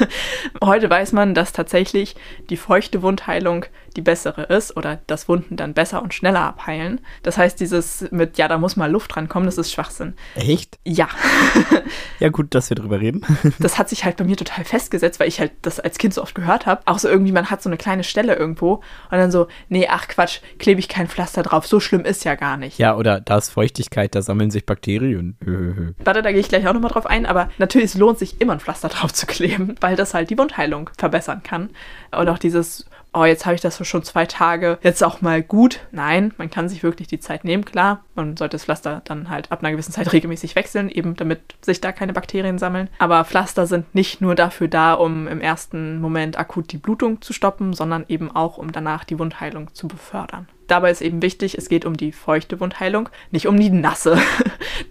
Heute 0.64 0.90
weiß 0.90 1.12
man, 1.12 1.34
dass 1.34 1.54
tatsächlich 1.54 2.16
die 2.50 2.58
feuchte 2.58 3.02
Wundheilung 3.02 3.66
die 3.96 4.02
bessere 4.02 4.44
ist 4.44 4.76
oder 4.76 5.00
dass 5.08 5.28
Wunden 5.28 5.56
dann 5.56 5.74
besser 5.74 6.02
und 6.02 6.14
schneller 6.14 6.42
abheilen. 6.42 7.02
Das 7.24 7.38
heißt, 7.38 7.60
dieses 7.60 8.10
mit, 8.12 8.38
ja, 8.38 8.48
da 8.48 8.58
muss 8.58 8.76
mal 8.76 8.92
Luft 8.92 9.16
rankommen, 9.16 9.46
das 9.46 9.58
ist 9.58 9.72
Schwachsinn. 9.72 10.14
Echt? 10.36 10.78
Ja. 10.84 11.08
ja, 12.20 12.30
gut, 12.30 12.54
dass 12.54 12.70
wir 12.70 12.76
drüber 12.76 13.00
reden. 13.00 13.26
das 13.60 13.78
hat 13.78 13.90
sich 13.90 14.06
halt 14.06 14.18
bei 14.18 14.24
mir 14.24 14.38
total 14.38 14.66
festgesetzt, 14.66 15.20
weil 15.20 15.28
ich 15.28 15.40
halt 15.40 15.52
das 15.62 15.80
als 15.80 15.98
Kind 15.98 16.14
so 16.14 16.22
oft 16.22 16.36
gehört 16.36 16.66
habe. 16.66 16.82
Auch 16.86 17.00
so 17.00 17.08
irgendwie, 17.08 17.32
man 17.32 17.50
hat 17.50 17.62
so 17.62 17.70
eine 17.70 17.78
kleine 17.78 18.04
Stelle 18.04 18.36
irgendwo 18.36 18.76
und 18.76 18.84
dann 19.18 19.32
so, 19.32 19.48
nee, 19.70 19.88
ach 19.90 20.08
Quatsch, 20.08 20.40
klebe 20.60 20.80
ich 20.80 20.90
kein 20.90 21.08
Pflaster 21.08 21.44
drauf. 21.44 21.66
So 21.66 21.80
schlimm 21.80 22.06
ist 22.06 22.26
ja 22.26 22.36
gar 22.36 22.58
nicht. 22.58 22.78
Ja, 22.78 22.96
oder 22.96 23.22
da 23.22 23.38
ist 23.38 23.50
Feuchtigkeit, 23.50 24.16
da 24.16 24.22
sammeln 24.22 24.52
sich 24.52 24.66
Bakterien. 24.66 25.38
Warte, 26.04 26.22
da 26.22 26.32
gehe 26.32 26.40
ich 26.40 26.50
gleich 26.50 26.68
auch 26.68 26.74
nochmal 26.74 26.92
drauf 26.92 27.06
ein, 27.06 27.26
aber 27.26 27.50
natürlich 27.58 27.86
es 27.86 27.96
lohnt 27.96 28.20
sich 28.20 28.42
immer 28.42 28.54
ein 28.54 28.60
Pflaster 28.60 28.90
drauf 28.90 29.14
zu 29.14 29.26
kleben, 29.26 29.76
weil 29.82 29.96
das 29.96 30.14
halt 30.14 30.30
die 30.30 30.38
Wundheilung 30.38 30.90
verbessern 30.98 31.42
kann. 31.44 31.70
Und 32.12 32.30
auch 32.30 32.38
dieses 32.38 32.86
oh, 33.16 33.26
jetzt 33.26 33.46
habe 33.46 33.56
ich 33.56 33.62
das 33.62 33.86
schon 33.88 34.04
zwei 34.04 34.26
Tage, 34.26 34.78
jetzt 34.82 35.04
auch 35.04 35.22
mal 35.22 35.42
gut. 35.42 35.80
Nein, 35.92 36.34
man 36.38 36.50
kann 36.50 36.70
sich 36.70 36.84
wirklich 36.84 37.08
die 37.08 37.20
Zeit 37.20 37.46
nehmen, 37.46 37.66
klar. 37.66 38.04
Man 38.14 38.38
sollte 38.38 38.56
das 38.56 38.66
Pflaster 38.66 39.02
dann 39.06 39.30
halt 39.30 39.52
ab 39.52 39.60
einer 39.62 39.72
gewissen 39.72 39.94
Zeit 39.94 40.12
regelmäßig 40.14 40.56
wechseln, 40.56 40.90
eben 40.90 41.16
damit 41.16 41.56
sich 41.62 41.82
da 41.82 41.92
keine 41.92 42.14
Bakterien 42.14 42.60
sammeln. 42.60 42.90
Aber 43.00 43.24
Pflaster 43.26 43.68
sind 43.68 43.96
nicht 43.96 44.22
nur 44.22 44.36
dafür 44.36 44.68
da, 44.68 44.94
um 44.94 45.28
im 45.28 45.42
ersten 45.42 46.00
Moment 46.00 46.38
akut 46.38 46.72
die 46.72 46.78
Blutung 46.78 47.22
zu 47.22 47.34
stoppen, 47.34 47.74
sondern 47.74 48.06
eben 48.08 48.36
auch, 48.36 48.58
um 48.58 48.72
danach 48.72 49.04
die 49.06 49.18
Wundheilung 49.18 49.74
zu 49.74 49.88
befördern. 49.88 50.48
Dabei 50.68 50.92
ist 50.92 51.02
eben 51.02 51.22
wichtig, 51.22 51.58
es 51.58 51.70
geht 51.70 51.86
um 51.86 51.96
die 51.96 52.12
feuchte 52.12 52.60
Wundheilung, 52.60 53.10
nicht 53.32 53.48
um 53.48 53.58
die 53.58 53.70
nasse. 53.70 54.18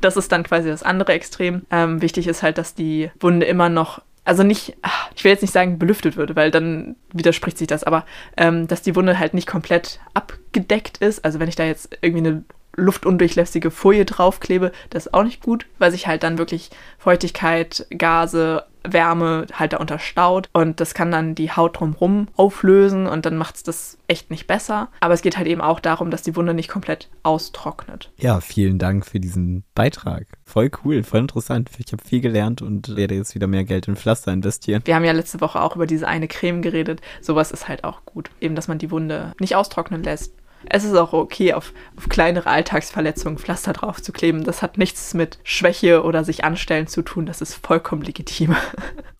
Das 0.01 0.17
ist 0.17 0.33
dann 0.33 0.45
quasi 0.45 0.69
das 0.69 0.83
andere 0.83 1.13
Extrem. 1.13 1.67
Ähm, 1.71 2.01
wichtig 2.01 2.27
ist 2.27 2.43
halt, 2.43 2.59
dass 2.59 2.75
die 2.75 3.11
Wunde 3.21 3.47
immer 3.47 3.69
noch 3.69 4.01
also 4.25 4.43
nicht, 4.43 4.77
ich 5.15 5.25
will 5.25 5.33
jetzt 5.33 5.43
nicht 5.43 5.53
sagen 5.53 5.79
belüftet 5.79 6.17
würde, 6.17 6.35
weil 6.35 6.51
dann 6.51 6.97
widerspricht 7.13 7.59
sich 7.59 7.67
das, 7.67 7.85
aber 7.85 8.07
ähm, 8.37 8.67
dass 8.67 8.83
die 8.83 8.97
Wunde 8.97 9.19
halt 9.19 9.35
nicht 9.35 9.47
komplett 9.47 10.01
abgedeckt 10.15 10.99
ist. 10.99 11.25
Also 11.25 11.41
wenn 11.41 11.49
ich 11.49 11.57
da 11.57 11.65
jetzt 11.65 11.97
irgendwie 12.01 12.27
eine 12.27 12.45
luftundurchlässige 12.77 13.71
Folie 13.71 14.05
draufklebe, 14.05 14.73
das 14.91 15.07
ist 15.07 15.15
auch 15.15 15.25
nicht 15.25 15.43
gut, 15.43 15.67
weil 15.79 15.91
sich 15.91 16.07
halt 16.07 16.23
dann 16.23 16.39
wirklich 16.39 16.71
Feuchtigkeit, 16.99 17.87
Gase, 17.91 18.65
Wärme 18.87 19.47
halt 19.53 19.73
da 19.73 19.79
unterstaut 19.79 20.49
und 20.53 20.81
das 20.81 20.95
kann 20.95 21.11
dann 21.11 21.35
die 21.35 21.51
Haut 21.51 21.81
drumherum 21.81 22.29
auflösen 22.37 23.07
und 23.07 23.27
dann 23.27 23.37
macht 23.37 23.57
es 23.57 23.63
das 23.63 23.99
echt 24.09 24.31
nicht 24.31 24.47
besser. 24.47 24.89
Aber 25.01 25.15
es 25.15 25.23
geht 25.23 25.37
halt 25.37 25.47
eben 25.47 25.61
auch 25.61 25.81
darum, 25.81 26.11
dass 26.11 26.23
die 26.23 26.37
Wunde 26.37 26.55
nicht 26.55 26.69
komplett 26.69 27.09
austrocknet. 27.23 28.13
Ja, 28.19 28.41
vielen 28.41 28.79
Dank 28.79 29.07
für 29.07 29.21
diesen 29.21 29.65
Beitrag. 29.75 30.27
Voll 30.45 30.71
cool, 30.85 31.03
voll 31.03 31.21
interessant. 31.21 31.71
Ich 31.79 31.93
habe 31.93 32.05
viel 32.05 32.21
gelernt 32.21 32.63
und 32.63 32.97
werde 32.97 33.15
jetzt 33.15 33.35
wieder 33.35 33.47
mehr 33.47 33.65
Geld 33.65 33.89
in 33.89 33.97
Pflaster 33.97 34.33
investieren. 34.33 34.83
Wir 34.85 34.95
haben 34.95 35.05
ja 35.05 35.13
letzte 35.13 35.41
Woche 35.41 35.61
auch 35.61 35.77
über 35.77 35.87
diese 35.87 36.07
eine 36.07 36.29
Creme 36.29 36.63
geredet. 36.63 37.01
Sowas 37.21 37.51
ist 37.51 37.69
halt 37.69 37.85
auch 37.85 38.05
gut. 38.05 38.31
Eben, 38.41 38.55
dass 38.55 38.69
man 38.69 38.79
die 38.79 38.91
Wunde 38.91 39.33
nicht 39.41 39.57
austrocknen 39.57 40.03
lässt 40.03 40.35
es 40.69 40.85
ist 40.85 40.95
auch 40.95 41.13
okay, 41.13 41.55
auf, 41.55 41.73
auf 41.97 42.09
kleinere 42.09 42.49
Alltagsverletzungen 42.51 43.39
Pflaster 43.39 43.73
drauf 43.73 44.03
zu 44.03 44.13
kleben. 44.13 44.45
Das 44.45 44.63
hat 44.63 44.79
nichts 44.79 45.15
mit 45.15 45.39
Schwäche 45.43 46.03
oder 46.03 46.25
sich 46.25 46.45
anstellen 46.45 46.87
zu 46.87 47.03
tun. 47.03 47.27
Das 47.27 47.41
ist 47.41 47.55
vollkommen 47.55 48.03
legitim. 48.03 48.57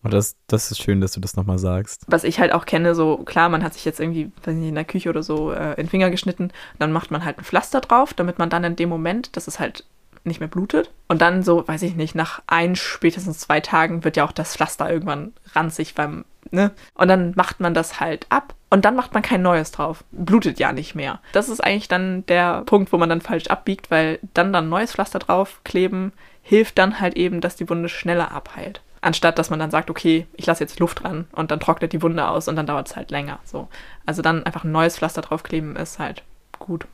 Und 0.03 0.13
das, 0.13 0.35
das 0.47 0.71
ist 0.71 0.81
schön, 0.81 1.01
dass 1.01 1.13
du 1.13 1.19
das 1.19 1.35
nochmal 1.35 1.57
sagst. 1.57 2.03
Was 2.07 2.23
ich 2.23 2.39
halt 2.39 2.53
auch 2.53 2.65
kenne, 2.65 2.95
so 2.95 3.17
klar, 3.17 3.49
man 3.49 3.63
hat 3.63 3.73
sich 3.73 3.85
jetzt 3.85 3.99
irgendwie, 3.99 4.31
weiß 4.43 4.55
nicht, 4.55 4.69
in 4.69 4.75
der 4.75 4.85
Küche 4.85 5.09
oder 5.09 5.23
so 5.23 5.51
äh, 5.51 5.71
in 5.71 5.85
den 5.85 5.89
Finger 5.89 6.09
geschnitten. 6.09 6.51
Dann 6.79 6.91
macht 6.91 7.11
man 7.11 7.25
halt 7.25 7.37
ein 7.37 7.43
Pflaster 7.43 7.81
drauf, 7.81 8.13
damit 8.13 8.39
man 8.39 8.49
dann 8.49 8.63
in 8.63 8.75
dem 8.75 8.89
Moment, 8.89 9.35
dass 9.35 9.47
es 9.47 9.59
halt 9.59 9.85
nicht 10.25 10.39
mehr 10.39 10.49
blutet. 10.49 10.91
Und 11.07 11.21
dann 11.21 11.43
so, 11.43 11.67
weiß 11.67 11.83
ich 11.83 11.95
nicht, 11.95 12.15
nach 12.15 12.41
ein, 12.47 12.75
spätestens 12.75 13.39
zwei 13.39 13.59
Tagen 13.59 14.03
wird 14.03 14.17
ja 14.17 14.25
auch 14.25 14.31
das 14.31 14.55
Pflaster 14.55 14.91
irgendwann 14.91 15.33
ranzig 15.53 15.95
beim, 15.95 16.25
ne? 16.51 16.71
Und 16.95 17.07
dann 17.07 17.33
macht 17.35 17.59
man 17.59 17.73
das 17.73 17.99
halt 17.99 18.25
ab 18.29 18.55
und 18.75 18.83
dann 18.83 18.97
macht 18.97 19.13
man 19.13 19.23
kein 19.23 19.41
neues 19.41 19.71
drauf. 19.71 20.03
Blutet 20.11 20.59
ja 20.59 20.73
nicht 20.73 20.95
mehr. 20.95 21.21
Das 21.31 21.47
ist 21.47 21.63
eigentlich 21.63 21.87
dann 21.87 22.25
der 22.25 22.63
Punkt, 22.65 22.91
wo 22.91 22.97
man 22.97 23.07
dann 23.07 23.21
falsch 23.21 23.47
abbiegt, 23.47 23.89
weil 23.89 24.19
dann 24.33 24.51
dann 24.51 24.67
neues 24.67 24.91
Pflaster 24.91 25.19
draufkleben 25.19 26.11
hilft 26.41 26.77
dann 26.77 26.99
halt 26.99 27.15
eben, 27.15 27.39
dass 27.39 27.55
die 27.55 27.69
Wunde 27.69 27.87
schneller 27.87 28.33
abheilt. 28.33 28.81
Anstatt 28.99 29.39
dass 29.39 29.49
man 29.49 29.59
dann 29.59 29.71
sagt, 29.71 29.89
okay, 29.89 30.27
ich 30.35 30.45
lasse 30.45 30.61
jetzt 30.61 30.81
Luft 30.81 31.03
dran 31.03 31.25
und 31.31 31.51
dann 31.51 31.61
trocknet 31.61 31.93
die 31.93 32.01
Wunde 32.01 32.27
aus 32.27 32.49
und 32.49 32.57
dann 32.57 32.67
dauert 32.67 32.89
es 32.89 32.97
halt 32.97 33.11
länger. 33.11 33.39
So. 33.45 33.69
Also 34.05 34.21
dann 34.21 34.43
einfach 34.43 34.65
ein 34.65 34.73
neues 34.73 34.97
Pflaster 34.97 35.21
draufkleben 35.21 35.77
ist 35.77 35.97
halt 35.97 36.23
gut. 36.59 36.85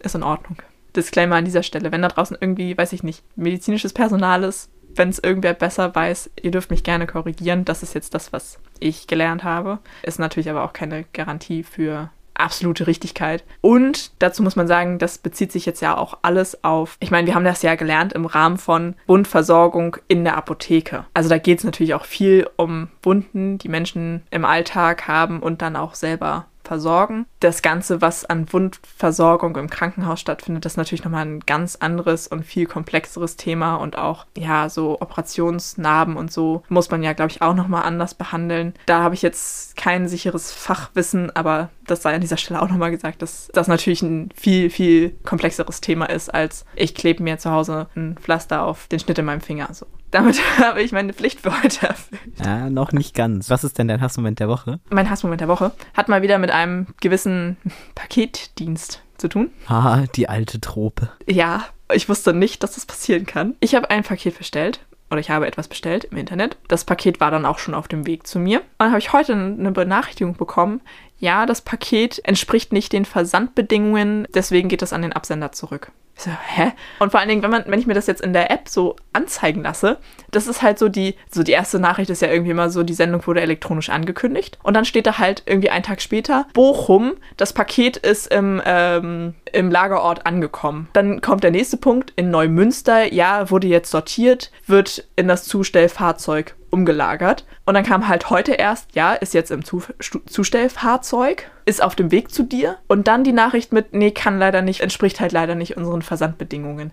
Ist 0.00 0.14
in 0.14 0.22
Ordnung. 0.22 0.58
Disclaimer 0.94 1.36
an 1.36 1.46
dieser 1.46 1.62
Stelle. 1.62 1.90
Wenn 1.90 2.02
da 2.02 2.08
draußen 2.08 2.36
irgendwie, 2.38 2.76
weiß 2.76 2.92
ich 2.92 3.02
nicht, 3.02 3.24
medizinisches 3.34 3.94
Personal 3.94 4.44
ist, 4.44 4.68
wenn 4.96 5.08
es 5.08 5.18
irgendwer 5.18 5.54
besser 5.54 5.94
weiß, 5.94 6.30
ihr 6.42 6.50
dürft 6.50 6.70
mich 6.70 6.84
gerne 6.84 7.06
korrigieren. 7.06 7.64
Das 7.64 7.82
ist 7.82 7.94
jetzt 7.94 8.14
das, 8.14 8.32
was 8.32 8.58
ich 8.78 9.06
gelernt 9.06 9.44
habe. 9.44 9.78
Ist 10.02 10.18
natürlich 10.18 10.50
aber 10.50 10.64
auch 10.64 10.72
keine 10.72 11.04
Garantie 11.12 11.62
für 11.62 12.10
absolute 12.40 12.86
Richtigkeit. 12.86 13.44
Und 13.60 14.12
dazu 14.18 14.42
muss 14.42 14.56
man 14.56 14.66
sagen, 14.66 14.98
das 14.98 15.18
bezieht 15.18 15.52
sich 15.52 15.66
jetzt 15.66 15.82
ja 15.82 15.96
auch 15.96 16.18
alles 16.22 16.64
auf, 16.64 16.96
ich 17.00 17.10
meine, 17.10 17.26
wir 17.26 17.34
haben 17.34 17.44
das 17.44 17.62
ja 17.62 17.74
gelernt 17.74 18.12
im 18.14 18.26
Rahmen 18.26 18.56
von 18.58 18.94
Wundversorgung 19.06 19.98
in 20.08 20.24
der 20.24 20.36
Apotheke. 20.36 21.04
Also 21.14 21.28
da 21.28 21.38
geht 21.38 21.58
es 21.58 21.64
natürlich 21.64 21.94
auch 21.94 22.04
viel 22.04 22.48
um 22.56 22.88
Wunden, 23.02 23.58
die 23.58 23.68
Menschen 23.68 24.22
im 24.30 24.44
Alltag 24.44 25.06
haben 25.06 25.40
und 25.40 25.62
dann 25.62 25.76
auch 25.76 25.94
selber 25.94 26.46
versorgen. 26.70 27.26
Das 27.40 27.62
Ganze, 27.62 28.00
was 28.00 28.24
an 28.24 28.46
Wundversorgung 28.52 29.56
im 29.56 29.68
Krankenhaus 29.68 30.20
stattfindet, 30.20 30.64
ist 30.66 30.76
natürlich 30.76 31.02
nochmal 31.02 31.26
ein 31.26 31.40
ganz 31.40 31.74
anderes 31.74 32.28
und 32.28 32.44
viel 32.44 32.66
komplexeres 32.66 33.34
Thema 33.34 33.74
und 33.74 33.98
auch, 33.98 34.24
ja, 34.38 34.68
so 34.68 35.00
Operationsnarben 35.00 36.16
und 36.16 36.30
so 36.30 36.62
muss 36.68 36.88
man 36.88 37.02
ja, 37.02 37.12
glaube 37.12 37.32
ich, 37.32 37.42
auch 37.42 37.54
nochmal 37.54 37.82
anders 37.82 38.14
behandeln. 38.14 38.74
Da 38.86 39.02
habe 39.02 39.16
ich 39.16 39.22
jetzt 39.22 39.76
kein 39.76 40.06
sicheres 40.06 40.52
Fachwissen, 40.52 41.34
aber 41.34 41.70
das 41.88 42.02
sei 42.02 42.14
an 42.14 42.20
dieser 42.20 42.36
Stelle 42.36 42.62
auch 42.62 42.68
nochmal 42.68 42.92
gesagt, 42.92 43.20
dass 43.20 43.50
das 43.52 43.66
natürlich 43.66 44.02
ein 44.02 44.28
viel, 44.36 44.70
viel 44.70 45.10
komplexeres 45.24 45.80
Thema 45.80 46.04
ist, 46.06 46.32
als 46.32 46.64
ich 46.76 46.94
klebe 46.94 47.24
mir 47.24 47.38
zu 47.38 47.50
Hause 47.50 47.88
ein 47.96 48.16
Pflaster 48.16 48.62
auf 48.62 48.86
den 48.86 49.00
Schnitt 49.00 49.18
in 49.18 49.24
meinem 49.24 49.40
Finger. 49.40 49.70
So. 49.72 49.86
Damit 50.10 50.40
habe 50.58 50.82
ich 50.82 50.92
meine 50.92 51.12
Pflicht 51.12 51.40
für 51.40 51.62
heute 51.62 51.88
erfüllt. 51.88 52.20
Ja, 52.44 52.70
noch 52.70 52.92
nicht 52.92 53.14
ganz. 53.14 53.50
Was 53.50 53.64
ist 53.64 53.78
denn 53.78 53.88
dein 53.88 54.00
Hassmoment 54.00 54.40
der 54.40 54.48
Woche? 54.48 54.80
Mein 54.90 55.08
Hassmoment 55.08 55.40
der 55.40 55.48
Woche 55.48 55.72
hat 55.94 56.08
mal 56.08 56.22
wieder 56.22 56.38
mit 56.38 56.50
einem 56.50 56.88
gewissen 57.00 57.56
Paketdienst 57.94 59.02
zu 59.18 59.28
tun. 59.28 59.50
Ah, 59.66 60.04
die 60.16 60.28
alte 60.28 60.60
Trope. 60.60 61.10
Ja, 61.28 61.64
ich 61.92 62.08
wusste 62.08 62.32
nicht, 62.32 62.62
dass 62.62 62.74
das 62.74 62.86
passieren 62.86 63.26
kann. 63.26 63.54
Ich 63.60 63.74
habe 63.74 63.90
ein 63.90 64.02
Paket 64.02 64.38
bestellt 64.38 64.80
oder 65.10 65.20
ich 65.20 65.30
habe 65.30 65.46
etwas 65.46 65.68
bestellt 65.68 66.04
im 66.04 66.16
Internet. 66.16 66.56
Das 66.68 66.84
Paket 66.84 67.20
war 67.20 67.30
dann 67.30 67.44
auch 67.44 67.58
schon 67.58 67.74
auf 67.74 67.88
dem 67.88 68.06
Weg 68.06 68.26
zu 68.26 68.38
mir. 68.38 68.60
Und 68.60 68.66
dann 68.78 68.90
habe 68.90 69.00
ich 69.00 69.12
heute 69.12 69.32
eine 69.34 69.72
Benachrichtigung 69.72 70.36
bekommen. 70.36 70.80
Ja, 71.18 71.46
das 71.46 71.60
Paket 71.60 72.20
entspricht 72.24 72.72
nicht 72.72 72.92
den 72.92 73.04
Versandbedingungen, 73.04 74.26
deswegen 74.34 74.68
geht 74.68 74.82
es 74.82 74.92
an 74.92 75.02
den 75.02 75.12
Absender 75.12 75.52
zurück. 75.52 75.92
So, 76.20 76.30
hä? 76.30 76.72
Und 76.98 77.12
vor 77.12 77.18
allen 77.18 77.30
Dingen, 77.30 77.42
wenn, 77.42 77.50
man, 77.50 77.64
wenn 77.66 77.80
ich 77.80 77.86
mir 77.86 77.94
das 77.94 78.06
jetzt 78.06 78.20
in 78.20 78.34
der 78.34 78.50
App 78.50 78.68
so 78.68 78.94
anzeigen 79.14 79.62
lasse, 79.62 79.96
das 80.30 80.48
ist 80.48 80.60
halt 80.60 80.78
so 80.78 80.90
die, 80.90 81.14
so 81.30 81.42
die 81.42 81.52
erste 81.52 81.80
Nachricht 81.80 82.10
ist 82.10 82.20
ja 82.20 82.28
irgendwie 82.28 82.50
immer 82.50 82.68
so, 82.68 82.82
die 82.82 82.92
Sendung 82.92 83.26
wurde 83.26 83.40
elektronisch 83.40 83.88
angekündigt. 83.88 84.58
Und 84.62 84.74
dann 84.74 84.84
steht 84.84 85.06
da 85.06 85.16
halt 85.16 85.42
irgendwie 85.46 85.70
einen 85.70 85.82
Tag 85.82 86.02
später, 86.02 86.46
Bochum, 86.52 87.14
das 87.38 87.54
Paket 87.54 87.96
ist 87.96 88.26
im, 88.26 88.60
ähm, 88.66 89.32
im 89.50 89.70
Lagerort 89.70 90.26
angekommen. 90.26 90.88
Dann 90.92 91.22
kommt 91.22 91.42
der 91.42 91.52
nächste 91.52 91.78
Punkt, 91.78 92.12
in 92.16 92.30
Neumünster, 92.30 93.10
ja, 93.10 93.50
wurde 93.50 93.68
jetzt 93.68 93.90
sortiert, 93.90 94.50
wird 94.66 95.08
in 95.16 95.26
das 95.26 95.44
Zustellfahrzeug 95.44 96.54
umgelagert. 96.70 97.44
Und 97.64 97.74
dann 97.74 97.84
kam 97.84 98.08
halt 98.08 98.30
heute 98.30 98.52
erst, 98.52 98.94
ja, 98.94 99.14
ist 99.14 99.34
jetzt 99.34 99.50
im 99.50 99.64
Zu 99.64 99.82
Zustellfahrzeug, 100.26 101.50
ist 101.64 101.82
auf 101.82 101.94
dem 101.94 102.10
Weg 102.10 102.30
zu 102.30 102.42
dir. 102.42 102.78
Und 102.86 103.08
dann 103.08 103.24
die 103.24 103.32
Nachricht 103.32 103.72
mit, 103.72 103.92
nee, 103.92 104.10
kann 104.10 104.38
leider 104.38 104.62
nicht, 104.62 104.80
entspricht 104.80 105.20
halt 105.20 105.32
leider 105.32 105.54
nicht 105.54 105.76
unseren 105.76 106.02
Versandbedingungen. 106.02 106.92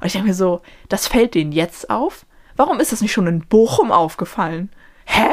Und 0.00 0.06
ich 0.06 0.12
denke 0.12 0.28
mir 0.28 0.34
so, 0.34 0.60
das 0.88 1.06
fällt 1.06 1.34
denen 1.34 1.52
jetzt 1.52 1.90
auf? 1.90 2.26
Warum 2.56 2.80
ist 2.80 2.92
das 2.92 3.00
nicht 3.00 3.12
schon 3.12 3.26
in 3.26 3.40
Bochum 3.40 3.92
aufgefallen? 3.92 4.70
Hä? 5.06 5.30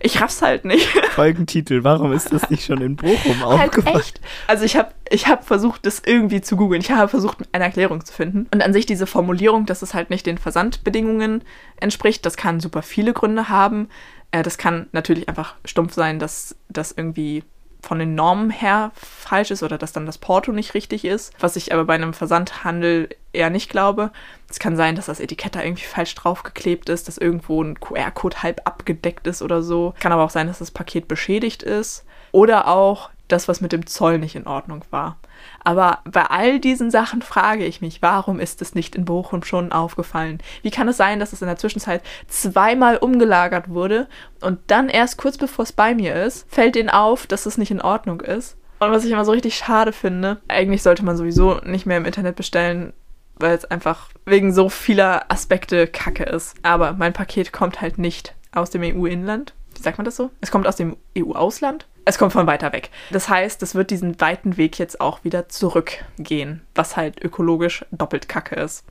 Ich 0.00 0.20
raff's 0.20 0.42
halt 0.42 0.64
nicht. 0.64 0.86
Folgentitel, 1.10 1.82
warum 1.82 2.12
ist 2.12 2.32
das 2.32 2.48
nicht 2.50 2.64
schon 2.64 2.80
in 2.80 2.96
Bochum 2.96 3.44
halt 3.44 3.68
aufgefallen? 3.70 3.96
Halt 3.96 4.04
echt? 4.04 4.20
Also 4.46 4.64
ich 4.64 4.76
habe 4.76 4.92
ich 5.10 5.26
hab 5.26 5.44
versucht, 5.44 5.84
das 5.84 6.00
irgendwie 6.04 6.40
zu 6.40 6.56
googeln. 6.56 6.80
Ich 6.80 6.90
habe 6.90 7.08
versucht, 7.08 7.38
eine 7.52 7.64
Erklärung 7.64 8.04
zu 8.04 8.12
finden. 8.12 8.46
Und 8.52 8.62
an 8.62 8.72
sich 8.72 8.86
diese 8.86 9.06
Formulierung, 9.06 9.66
dass 9.66 9.82
es 9.82 9.92
halt 9.94 10.10
nicht 10.10 10.24
den 10.24 10.38
Versandbedingungen 10.38 11.42
entspricht, 11.80 12.24
das 12.24 12.36
kann 12.36 12.60
super 12.60 12.82
viele 12.82 13.12
Gründe 13.12 13.48
haben. 13.48 13.88
Äh, 14.30 14.42
das 14.42 14.56
kann 14.56 14.86
natürlich 14.92 15.28
einfach 15.28 15.56
stumpf 15.64 15.94
sein, 15.94 16.18
dass 16.18 16.56
das 16.68 16.92
irgendwie 16.92 17.42
von 17.82 17.98
den 17.98 18.14
Normen 18.14 18.50
her 18.50 18.92
falsch 18.94 19.50
ist 19.50 19.62
oder 19.62 19.78
dass 19.78 19.92
dann 19.92 20.06
das 20.06 20.18
Porto 20.18 20.52
nicht 20.52 20.74
richtig 20.74 21.04
ist, 21.04 21.32
was 21.40 21.56
ich 21.56 21.72
aber 21.72 21.84
bei 21.84 21.94
einem 21.94 22.12
Versandhandel 22.12 23.08
eher 23.32 23.50
nicht 23.50 23.70
glaube. 23.70 24.10
Es 24.48 24.58
kann 24.58 24.76
sein, 24.76 24.96
dass 24.96 25.06
das 25.06 25.20
Etikett 25.20 25.54
da 25.54 25.62
irgendwie 25.62 25.84
falsch 25.84 26.14
draufgeklebt 26.14 26.88
ist, 26.88 27.08
dass 27.08 27.18
irgendwo 27.18 27.62
ein 27.62 27.78
QR-Code 27.78 28.42
halb 28.42 28.62
abgedeckt 28.64 29.26
ist 29.26 29.42
oder 29.42 29.62
so. 29.62 29.94
Kann 30.00 30.12
aber 30.12 30.24
auch 30.24 30.30
sein, 30.30 30.46
dass 30.46 30.58
das 30.58 30.70
Paket 30.70 31.08
beschädigt 31.08 31.62
ist. 31.62 32.04
Oder 32.32 32.68
auch 32.68 33.10
das, 33.28 33.46
was 33.46 33.60
mit 33.60 33.72
dem 33.72 33.86
Zoll 33.86 34.18
nicht 34.18 34.34
in 34.34 34.46
Ordnung 34.46 34.84
war. 34.90 35.18
Aber 35.62 35.98
bei 36.04 36.24
all 36.24 36.58
diesen 36.60 36.90
Sachen 36.90 37.22
frage 37.22 37.64
ich 37.64 37.80
mich, 37.80 38.02
warum 38.02 38.40
ist 38.40 38.62
es 38.62 38.74
nicht 38.74 38.96
in 38.96 39.04
Bochum 39.04 39.42
schon 39.42 39.70
aufgefallen? 39.70 40.38
Wie 40.62 40.70
kann 40.70 40.88
es 40.88 40.96
sein, 40.96 41.20
dass 41.20 41.32
es 41.32 41.42
in 41.42 41.48
der 41.48 41.58
Zwischenzeit 41.58 42.02
zweimal 42.26 42.96
umgelagert 42.96 43.68
wurde 43.68 44.08
und 44.40 44.58
dann 44.68 44.88
erst 44.88 45.18
kurz 45.18 45.36
bevor 45.36 45.64
es 45.64 45.72
bei 45.72 45.94
mir 45.94 46.14
ist, 46.14 46.46
fällt 46.52 46.76
ihnen 46.76 46.90
auf, 46.90 47.26
dass 47.26 47.46
es 47.46 47.58
nicht 47.58 47.70
in 47.70 47.82
Ordnung 47.82 48.20
ist? 48.20 48.56
Und 48.80 48.92
was 48.92 49.04
ich 49.04 49.10
immer 49.10 49.24
so 49.24 49.32
richtig 49.32 49.56
schade 49.56 49.92
finde, 49.92 50.40
eigentlich 50.48 50.82
sollte 50.82 51.04
man 51.04 51.16
sowieso 51.16 51.60
nicht 51.64 51.86
mehr 51.86 51.96
im 51.96 52.04
Internet 52.04 52.36
bestellen, 52.36 52.92
weil 53.40 53.56
es 53.56 53.64
einfach 53.64 54.08
wegen 54.24 54.52
so 54.52 54.68
vieler 54.68 55.30
Aspekte 55.30 55.86
kacke 55.86 56.24
ist. 56.24 56.54
Aber 56.62 56.92
mein 56.92 57.12
Paket 57.12 57.52
kommt 57.52 57.80
halt 57.80 57.98
nicht 57.98 58.34
aus 58.52 58.70
dem 58.70 58.82
EU-Inland. 58.82 59.54
Wie 59.74 59.82
sagt 59.82 59.98
man 59.98 60.04
das 60.04 60.16
so? 60.16 60.30
Es 60.40 60.50
kommt 60.50 60.66
aus 60.66 60.76
dem 60.76 60.96
EU-Ausland 61.16 61.86
es 62.08 62.16
kommt 62.16 62.32
von 62.32 62.46
weiter 62.46 62.72
weg. 62.72 62.88
Das 63.10 63.28
heißt, 63.28 63.62
es 63.62 63.74
wird 63.74 63.90
diesen 63.90 64.18
weiten 64.18 64.56
Weg 64.56 64.78
jetzt 64.78 64.98
auch 64.98 65.24
wieder 65.24 65.50
zurückgehen, 65.50 66.62
was 66.74 66.96
halt 66.96 67.22
ökologisch 67.22 67.84
doppelt 67.90 68.30
kacke 68.30 68.54
ist. 68.54 68.86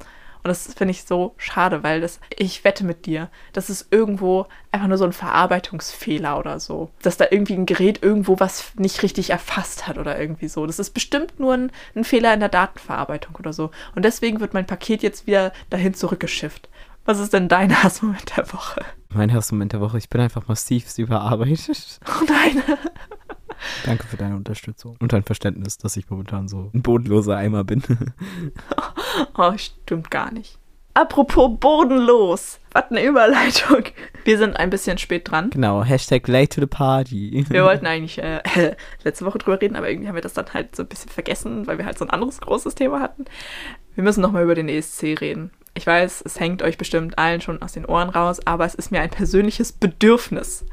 Und 0.48 0.52
das 0.52 0.74
finde 0.76 0.92
ich 0.92 1.04
so 1.04 1.34
schade, 1.36 1.84
weil 1.84 2.00
das, 2.00 2.22
ich 2.38 2.64
wette 2.64 2.86
mit 2.86 3.06
dir, 3.06 3.30
das 3.52 3.70
ist 3.70 3.88
irgendwo 3.92 4.48
einfach 4.72 4.88
nur 4.88 4.98
so 4.98 5.04
ein 5.04 5.12
Verarbeitungsfehler 5.12 6.40
oder 6.40 6.62
so. 6.62 6.90
Dass 7.02 7.18
da 7.18 7.26
irgendwie 7.30 7.56
ein 7.56 7.66
Gerät 7.66 8.02
irgendwo 8.02 8.40
was 8.40 8.72
nicht 8.78 9.04
richtig 9.04 9.32
erfasst 9.32 9.90
hat 9.90 9.98
oder 9.98 10.18
irgendwie 10.18 10.48
so. 10.48 10.66
Das 10.66 10.80
ist 10.80 10.92
bestimmt 10.92 11.38
nur 11.38 11.54
ein, 11.54 11.72
ein 11.96 12.06
Fehler 12.06 12.34
in 12.34 12.40
der 12.40 12.48
Datenverarbeitung 12.48 13.36
oder 13.36 13.52
so. 13.52 13.72
Und 13.94 14.06
deswegen 14.06 14.40
wird 14.40 14.54
mein 14.54 14.66
Paket 14.66 15.04
jetzt 15.04 15.28
wieder 15.28 15.52
dahin 15.70 15.94
zurückgeschifft. 15.94 16.70
Was 17.04 17.20
ist 17.20 17.34
denn 17.34 17.50
dein 17.50 17.84
Hassmoment 17.84 18.38
der 18.38 18.54
Woche? 18.54 18.86
Mein 19.10 19.34
Hassmoment 19.34 19.74
der 19.74 19.82
Woche, 19.82 19.98
ich 19.98 20.08
bin 20.08 20.22
einfach 20.22 20.48
massiv 20.48 20.98
überarbeitet. 20.98 22.00
Oh 22.08 22.24
nein. 22.26 22.64
Danke 23.86 24.06
für 24.06 24.18
deine 24.18 24.36
Unterstützung 24.36 24.96
und 25.00 25.14
dein 25.14 25.24
Verständnis, 25.24 25.78
dass 25.78 25.98
ich 25.98 26.10
momentan 26.10 26.48
so 26.48 26.70
ein 26.74 26.82
bodenloser 26.82 27.36
Eimer 27.36 27.64
bin. 27.64 27.82
oh, 29.38 29.54
stimmt 29.58 30.12
gar 30.12 30.32
nicht. 30.32 30.58
Apropos 30.98 31.60
bodenlos. 31.60 32.60
Was 32.72 32.90
eine 32.90 33.04
Überleitung. 33.04 33.84
Wir 34.24 34.40
sind 34.40 34.58
ein 34.58 34.72
bisschen 34.72 34.98
spät 34.98 35.30
dran. 35.30 35.52
Genau, 35.52 35.84
Hashtag 35.84 36.28
late 36.28 36.56
to 36.56 36.62
the 36.62 36.66
party. 36.66 37.46
Wir 37.50 37.64
wollten 37.66 37.86
eigentlich 37.88 38.18
äh, 38.18 38.42
letzte 39.04 39.24
Woche 39.26 39.38
drüber 39.38 39.62
reden, 39.62 39.76
aber 39.76 39.90
irgendwie 39.90 40.08
haben 40.08 40.16
wir 40.16 40.24
das 40.24 40.34
dann 40.34 40.52
halt 40.56 40.76
so 40.76 40.82
ein 40.82 40.90
bisschen 40.90 41.12
vergessen, 41.12 41.68
weil 41.68 41.78
wir 41.78 41.86
halt 41.86 42.00
so 42.00 42.06
ein 42.06 42.10
anderes 42.10 42.42
großes 42.42 42.74
Thema 42.74 43.00
hatten. 43.00 43.26
Wir 43.94 44.04
müssen 44.04 44.22
nochmal 44.22 44.44
über 44.44 44.56
den 44.56 44.70
ESC 44.70 45.22
reden. 45.22 45.52
Ich 45.76 45.86
weiß, 45.86 46.24
es 46.26 46.40
hängt 46.40 46.64
euch 46.64 46.80
bestimmt 46.80 47.20
allen 47.20 47.42
schon 47.42 47.62
aus 47.62 47.74
den 47.74 47.86
Ohren 47.86 48.10
raus, 48.10 48.40
aber 48.46 48.66
es 48.66 48.74
ist 48.74 48.90
mir 48.90 49.02
ein 49.02 49.12
persönliches 49.12 49.72
Bedürfnis, 49.72 50.66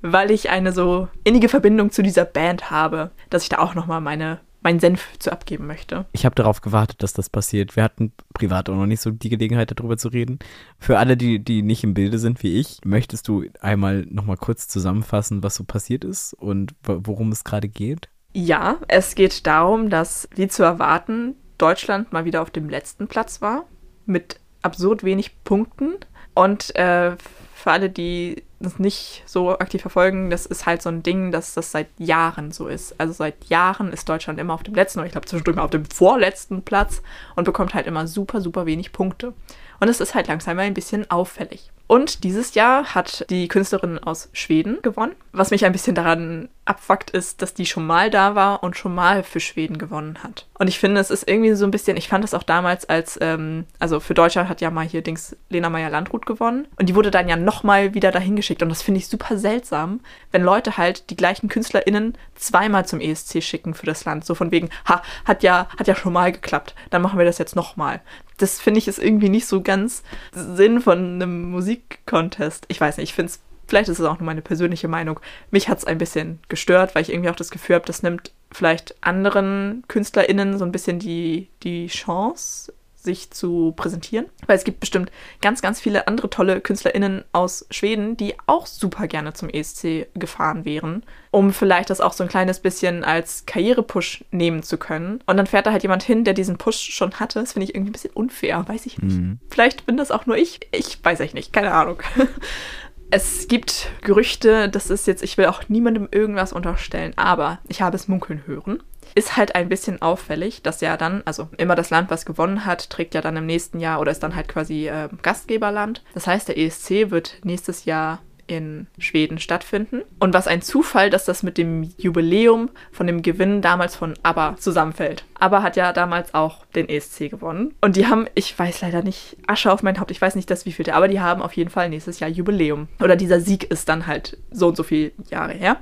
weil 0.00 0.30
ich 0.30 0.48
eine 0.48 0.72
so 0.72 1.08
innige 1.24 1.50
Verbindung 1.50 1.90
zu 1.90 2.02
dieser 2.02 2.24
Band 2.24 2.70
habe, 2.70 3.10
dass 3.28 3.42
ich 3.42 3.50
da 3.50 3.58
auch 3.58 3.74
nochmal 3.74 4.00
meine 4.00 4.40
meinen 4.62 4.80
Senf 4.80 5.18
zu 5.18 5.32
abgeben 5.32 5.66
möchte. 5.66 6.06
Ich 6.12 6.24
habe 6.24 6.34
darauf 6.34 6.60
gewartet, 6.60 7.02
dass 7.02 7.12
das 7.12 7.28
passiert. 7.28 7.76
Wir 7.76 7.82
hatten 7.82 8.12
privat 8.34 8.68
auch 8.68 8.76
noch 8.76 8.86
nicht 8.86 9.00
so 9.00 9.10
die 9.10 9.28
Gelegenheit, 9.28 9.72
darüber 9.76 9.96
zu 9.96 10.08
reden. 10.08 10.38
Für 10.78 10.98
alle, 10.98 11.16
die, 11.16 11.38
die 11.38 11.62
nicht 11.62 11.84
im 11.84 11.94
Bilde 11.94 12.18
sind 12.18 12.42
wie 12.42 12.58
ich, 12.58 12.78
möchtest 12.84 13.28
du 13.28 13.44
einmal 13.60 14.06
nochmal 14.08 14.36
kurz 14.36 14.68
zusammenfassen, 14.68 15.42
was 15.42 15.56
so 15.56 15.64
passiert 15.64 16.04
ist 16.04 16.34
und 16.34 16.74
worum 16.84 17.32
es 17.32 17.44
gerade 17.44 17.68
geht? 17.68 18.08
Ja, 18.34 18.76
es 18.88 19.14
geht 19.14 19.46
darum, 19.46 19.90
dass, 19.90 20.28
wie 20.34 20.48
zu 20.48 20.62
erwarten, 20.62 21.34
Deutschland 21.58 22.12
mal 22.12 22.24
wieder 22.24 22.42
auf 22.42 22.50
dem 22.50 22.68
letzten 22.68 23.08
Platz 23.08 23.42
war 23.42 23.66
mit 24.06 24.40
absurd 24.62 25.04
wenig 25.04 25.42
Punkten. 25.44 25.96
Und 26.34 26.74
äh, 26.76 27.16
für 27.54 27.70
alle, 27.70 27.90
die 27.90 28.42
das 28.62 28.78
nicht 28.78 29.22
so 29.26 29.58
aktiv 29.58 29.80
verfolgen, 29.80 30.30
das 30.30 30.46
ist 30.46 30.66
halt 30.66 30.82
so 30.82 30.88
ein 30.88 31.02
Ding, 31.02 31.32
dass 31.32 31.54
das 31.54 31.72
seit 31.72 31.88
Jahren 31.98 32.52
so 32.52 32.68
ist. 32.68 32.98
Also 32.98 33.12
seit 33.12 33.44
Jahren 33.46 33.92
ist 33.92 34.08
Deutschland 34.08 34.38
immer 34.38 34.54
auf 34.54 34.62
dem 34.62 34.74
letzten, 34.74 35.00
oder 35.00 35.06
ich 35.06 35.12
glaube 35.12 35.26
zwischendurch 35.26 35.56
mal 35.56 35.64
auf 35.64 35.70
dem 35.70 35.84
vorletzten 35.84 36.62
Platz 36.62 37.02
und 37.36 37.44
bekommt 37.44 37.74
halt 37.74 37.86
immer 37.86 38.06
super, 38.06 38.40
super 38.40 38.66
wenig 38.66 38.92
Punkte. 38.92 39.34
Und 39.80 39.88
es 39.88 40.00
ist 40.00 40.14
halt 40.14 40.28
langsam 40.28 40.58
ein 40.58 40.74
bisschen 40.74 41.10
auffällig. 41.10 41.70
Und 41.92 42.24
dieses 42.24 42.54
Jahr 42.54 42.94
hat 42.94 43.26
die 43.28 43.48
Künstlerin 43.48 43.98
aus 43.98 44.30
Schweden 44.32 44.80
gewonnen. 44.80 45.12
Was 45.32 45.50
mich 45.50 45.66
ein 45.66 45.72
bisschen 45.72 45.94
daran 45.94 46.48
abfuckt, 46.64 47.10
ist, 47.10 47.42
dass 47.42 47.52
die 47.52 47.66
schon 47.66 47.86
mal 47.86 48.08
da 48.08 48.34
war 48.34 48.62
und 48.62 48.78
schon 48.78 48.94
mal 48.94 49.22
für 49.22 49.40
Schweden 49.40 49.76
gewonnen 49.76 50.22
hat. 50.22 50.46
Und 50.58 50.68
ich 50.68 50.78
finde, 50.78 51.02
es 51.02 51.10
ist 51.10 51.28
irgendwie 51.28 51.52
so 51.52 51.66
ein 51.66 51.70
bisschen, 51.70 51.98
ich 51.98 52.08
fand 52.08 52.24
das 52.24 52.32
auch 52.32 52.44
damals 52.44 52.88
als, 52.88 53.18
ähm, 53.20 53.66
also 53.78 54.00
für 54.00 54.14
Deutschland 54.14 54.48
hat 54.48 54.62
ja 54.62 54.70
mal 54.70 54.86
hier 54.86 55.02
Dings 55.02 55.36
Lena 55.50 55.68
Meyer-Landrut 55.68 56.24
gewonnen. 56.24 56.66
Und 56.76 56.88
die 56.88 56.94
wurde 56.94 57.10
dann 57.10 57.28
ja 57.28 57.36
nochmal 57.36 57.92
wieder 57.92 58.10
dahin 58.10 58.36
geschickt. 58.36 58.62
Und 58.62 58.70
das 58.70 58.80
finde 58.80 58.98
ich 58.98 59.08
super 59.08 59.36
seltsam, 59.36 60.00
wenn 60.30 60.42
Leute 60.42 60.78
halt 60.78 61.10
die 61.10 61.16
gleichen 61.16 61.48
KünstlerInnen 61.48 62.16
zweimal 62.36 62.86
zum 62.86 63.00
ESC 63.00 63.42
schicken 63.42 63.74
für 63.74 63.86
das 63.86 64.06
Land. 64.06 64.24
So 64.24 64.34
von 64.34 64.50
wegen, 64.50 64.70
ha, 64.88 65.02
hat 65.26 65.42
ja, 65.42 65.68
hat 65.78 65.88
ja 65.88 65.94
schon 65.94 66.14
mal 66.14 66.32
geklappt. 66.32 66.74
Dann 66.88 67.02
machen 67.02 67.18
wir 67.18 67.26
das 67.26 67.36
jetzt 67.36 67.54
nochmal. 67.54 68.00
Das 68.38 68.60
finde 68.60 68.78
ich 68.78 68.88
ist 68.88 68.98
irgendwie 68.98 69.28
nicht 69.28 69.46
so 69.46 69.60
ganz 69.60 70.02
Sinn 70.32 70.80
von 70.80 70.98
einem 70.98 71.50
Musikcontest. 71.82 72.64
Ich 72.68 72.80
weiß 72.80 72.96
nicht, 72.96 73.10
ich 73.10 73.14
finde 73.14 73.32
es 73.32 73.40
vielleicht 73.68 73.88
ist 73.88 74.00
es 74.00 74.04
auch 74.04 74.18
nur 74.18 74.26
meine 74.26 74.42
persönliche 74.42 74.88
Meinung, 74.88 75.20
mich 75.50 75.68
hat 75.68 75.78
es 75.78 75.84
ein 75.84 75.96
bisschen 75.96 76.40
gestört, 76.48 76.94
weil 76.94 77.02
ich 77.02 77.10
irgendwie 77.10 77.30
auch 77.30 77.36
das 77.36 77.50
Gefühl 77.50 77.76
habe, 77.76 77.86
das 77.86 78.02
nimmt 78.02 78.32
vielleicht 78.50 78.94
anderen 79.00 79.84
KünstlerInnen 79.88 80.58
so 80.58 80.64
ein 80.64 80.72
bisschen 80.72 80.98
die, 80.98 81.48
die 81.62 81.86
Chance, 81.86 82.74
sich 83.02 83.30
zu 83.30 83.72
präsentieren. 83.76 84.26
Weil 84.46 84.56
es 84.56 84.64
gibt 84.64 84.80
bestimmt 84.80 85.10
ganz, 85.40 85.62
ganz 85.62 85.80
viele 85.80 86.06
andere 86.08 86.30
tolle 86.30 86.60
KünstlerInnen 86.60 87.24
aus 87.32 87.66
Schweden, 87.70 88.16
die 88.16 88.34
auch 88.46 88.66
super 88.66 89.06
gerne 89.06 89.32
zum 89.32 89.48
ESC 89.48 90.08
gefahren 90.14 90.64
wären, 90.64 91.02
um 91.30 91.52
vielleicht 91.52 91.90
das 91.90 92.00
auch 92.00 92.12
so 92.12 92.22
ein 92.24 92.28
kleines 92.28 92.60
bisschen 92.60 93.04
als 93.04 93.46
Karrierepush 93.46 94.24
nehmen 94.30 94.62
zu 94.62 94.78
können. 94.78 95.20
Und 95.26 95.36
dann 95.36 95.46
fährt 95.46 95.66
da 95.66 95.72
halt 95.72 95.82
jemand 95.82 96.02
hin, 96.02 96.24
der 96.24 96.34
diesen 96.34 96.58
Push 96.58 96.92
schon 96.92 97.14
hatte. 97.14 97.40
Das 97.40 97.52
finde 97.54 97.64
ich 97.64 97.74
irgendwie 97.74 97.90
ein 97.90 97.94
bisschen 97.94 98.14
unfair, 98.14 98.64
weiß 98.66 98.86
ich 98.86 98.98
nicht. 98.98 99.16
Mhm. 99.16 99.38
Vielleicht 99.48 99.86
bin 99.86 99.96
das 99.96 100.10
auch 100.10 100.26
nur 100.26 100.36
ich. 100.36 100.60
Ich 100.72 100.98
weiß 101.02 101.20
echt 101.20 101.34
nicht, 101.34 101.52
keine 101.52 101.72
Ahnung. 101.72 102.02
Es 103.14 103.46
gibt 103.46 103.90
Gerüchte, 104.00 104.70
das 104.70 104.88
ist 104.88 105.06
jetzt, 105.06 105.22
ich 105.22 105.36
will 105.36 105.44
auch 105.44 105.68
niemandem 105.68 106.08
irgendwas 106.10 106.54
unterstellen, 106.54 107.12
aber 107.16 107.58
ich 107.68 107.82
habe 107.82 107.94
es 107.94 108.08
munkeln 108.08 108.46
hören. 108.46 108.82
Ist 109.14 109.36
halt 109.36 109.54
ein 109.54 109.68
bisschen 109.68 110.00
auffällig, 110.00 110.62
dass 110.62 110.80
ja 110.80 110.96
dann, 110.96 111.20
also 111.26 111.50
immer 111.58 111.74
das 111.74 111.90
Land, 111.90 112.10
was 112.10 112.24
gewonnen 112.24 112.64
hat, 112.64 112.88
trägt 112.88 113.12
ja 113.12 113.20
dann 113.20 113.36
im 113.36 113.44
nächsten 113.44 113.80
Jahr 113.80 114.00
oder 114.00 114.12
ist 114.12 114.22
dann 114.22 114.34
halt 114.34 114.48
quasi 114.48 114.88
äh, 114.88 115.10
Gastgeberland. 115.20 116.02
Das 116.14 116.26
heißt, 116.26 116.48
der 116.48 116.56
ESC 116.56 117.10
wird 117.10 117.36
nächstes 117.44 117.84
Jahr 117.84 118.22
in 118.46 118.86
Schweden 118.98 119.38
stattfinden. 119.38 120.02
Und 120.18 120.34
was 120.34 120.46
ein 120.46 120.62
Zufall, 120.62 121.10
dass 121.10 121.24
das 121.24 121.42
mit 121.42 121.58
dem 121.58 121.92
Jubiläum 121.96 122.70
von 122.90 123.06
dem 123.06 123.22
Gewinn 123.22 123.62
damals 123.62 123.96
von 123.96 124.14
ABBA 124.22 124.56
zusammenfällt. 124.58 125.24
ABBA 125.38 125.62
hat 125.62 125.76
ja 125.76 125.92
damals 125.92 126.34
auch 126.34 126.64
den 126.66 126.88
ESC 126.88 127.30
gewonnen. 127.30 127.74
Und 127.80 127.96
die 127.96 128.06
haben, 128.06 128.26
ich 128.34 128.58
weiß 128.58 128.82
leider 128.82 129.02
nicht, 129.02 129.36
Asche 129.46 129.72
auf 129.72 129.82
mein 129.82 129.98
Haupt, 129.98 130.10
ich 130.10 130.20
weiß 130.20 130.34
nicht 130.34 130.50
das 130.50 130.66
wievielte, 130.66 130.94
aber 130.94 131.08
die 131.08 131.20
haben 131.20 131.42
auf 131.42 131.54
jeden 131.54 131.70
Fall 131.70 131.88
nächstes 131.88 132.20
Jahr 132.20 132.30
Jubiläum. 132.30 132.88
Oder 133.00 133.16
dieser 133.16 133.40
Sieg 133.40 133.64
ist 133.64 133.88
dann 133.88 134.06
halt 134.06 134.38
so 134.50 134.68
und 134.68 134.76
so 134.76 134.82
viele 134.82 135.12
Jahre 135.30 135.52
her. 135.52 135.78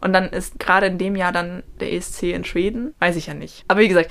Und 0.00 0.12
dann 0.12 0.28
ist 0.30 0.58
gerade 0.58 0.86
in 0.86 0.98
dem 0.98 1.16
Jahr 1.16 1.32
dann 1.32 1.62
der 1.80 1.92
ESC 1.92 2.24
in 2.24 2.44
Schweden. 2.44 2.94
Weiß 2.98 3.16
ich 3.16 3.26
ja 3.26 3.34
nicht. 3.34 3.64
Aber 3.68 3.80
wie 3.80 3.88
gesagt, 3.88 4.10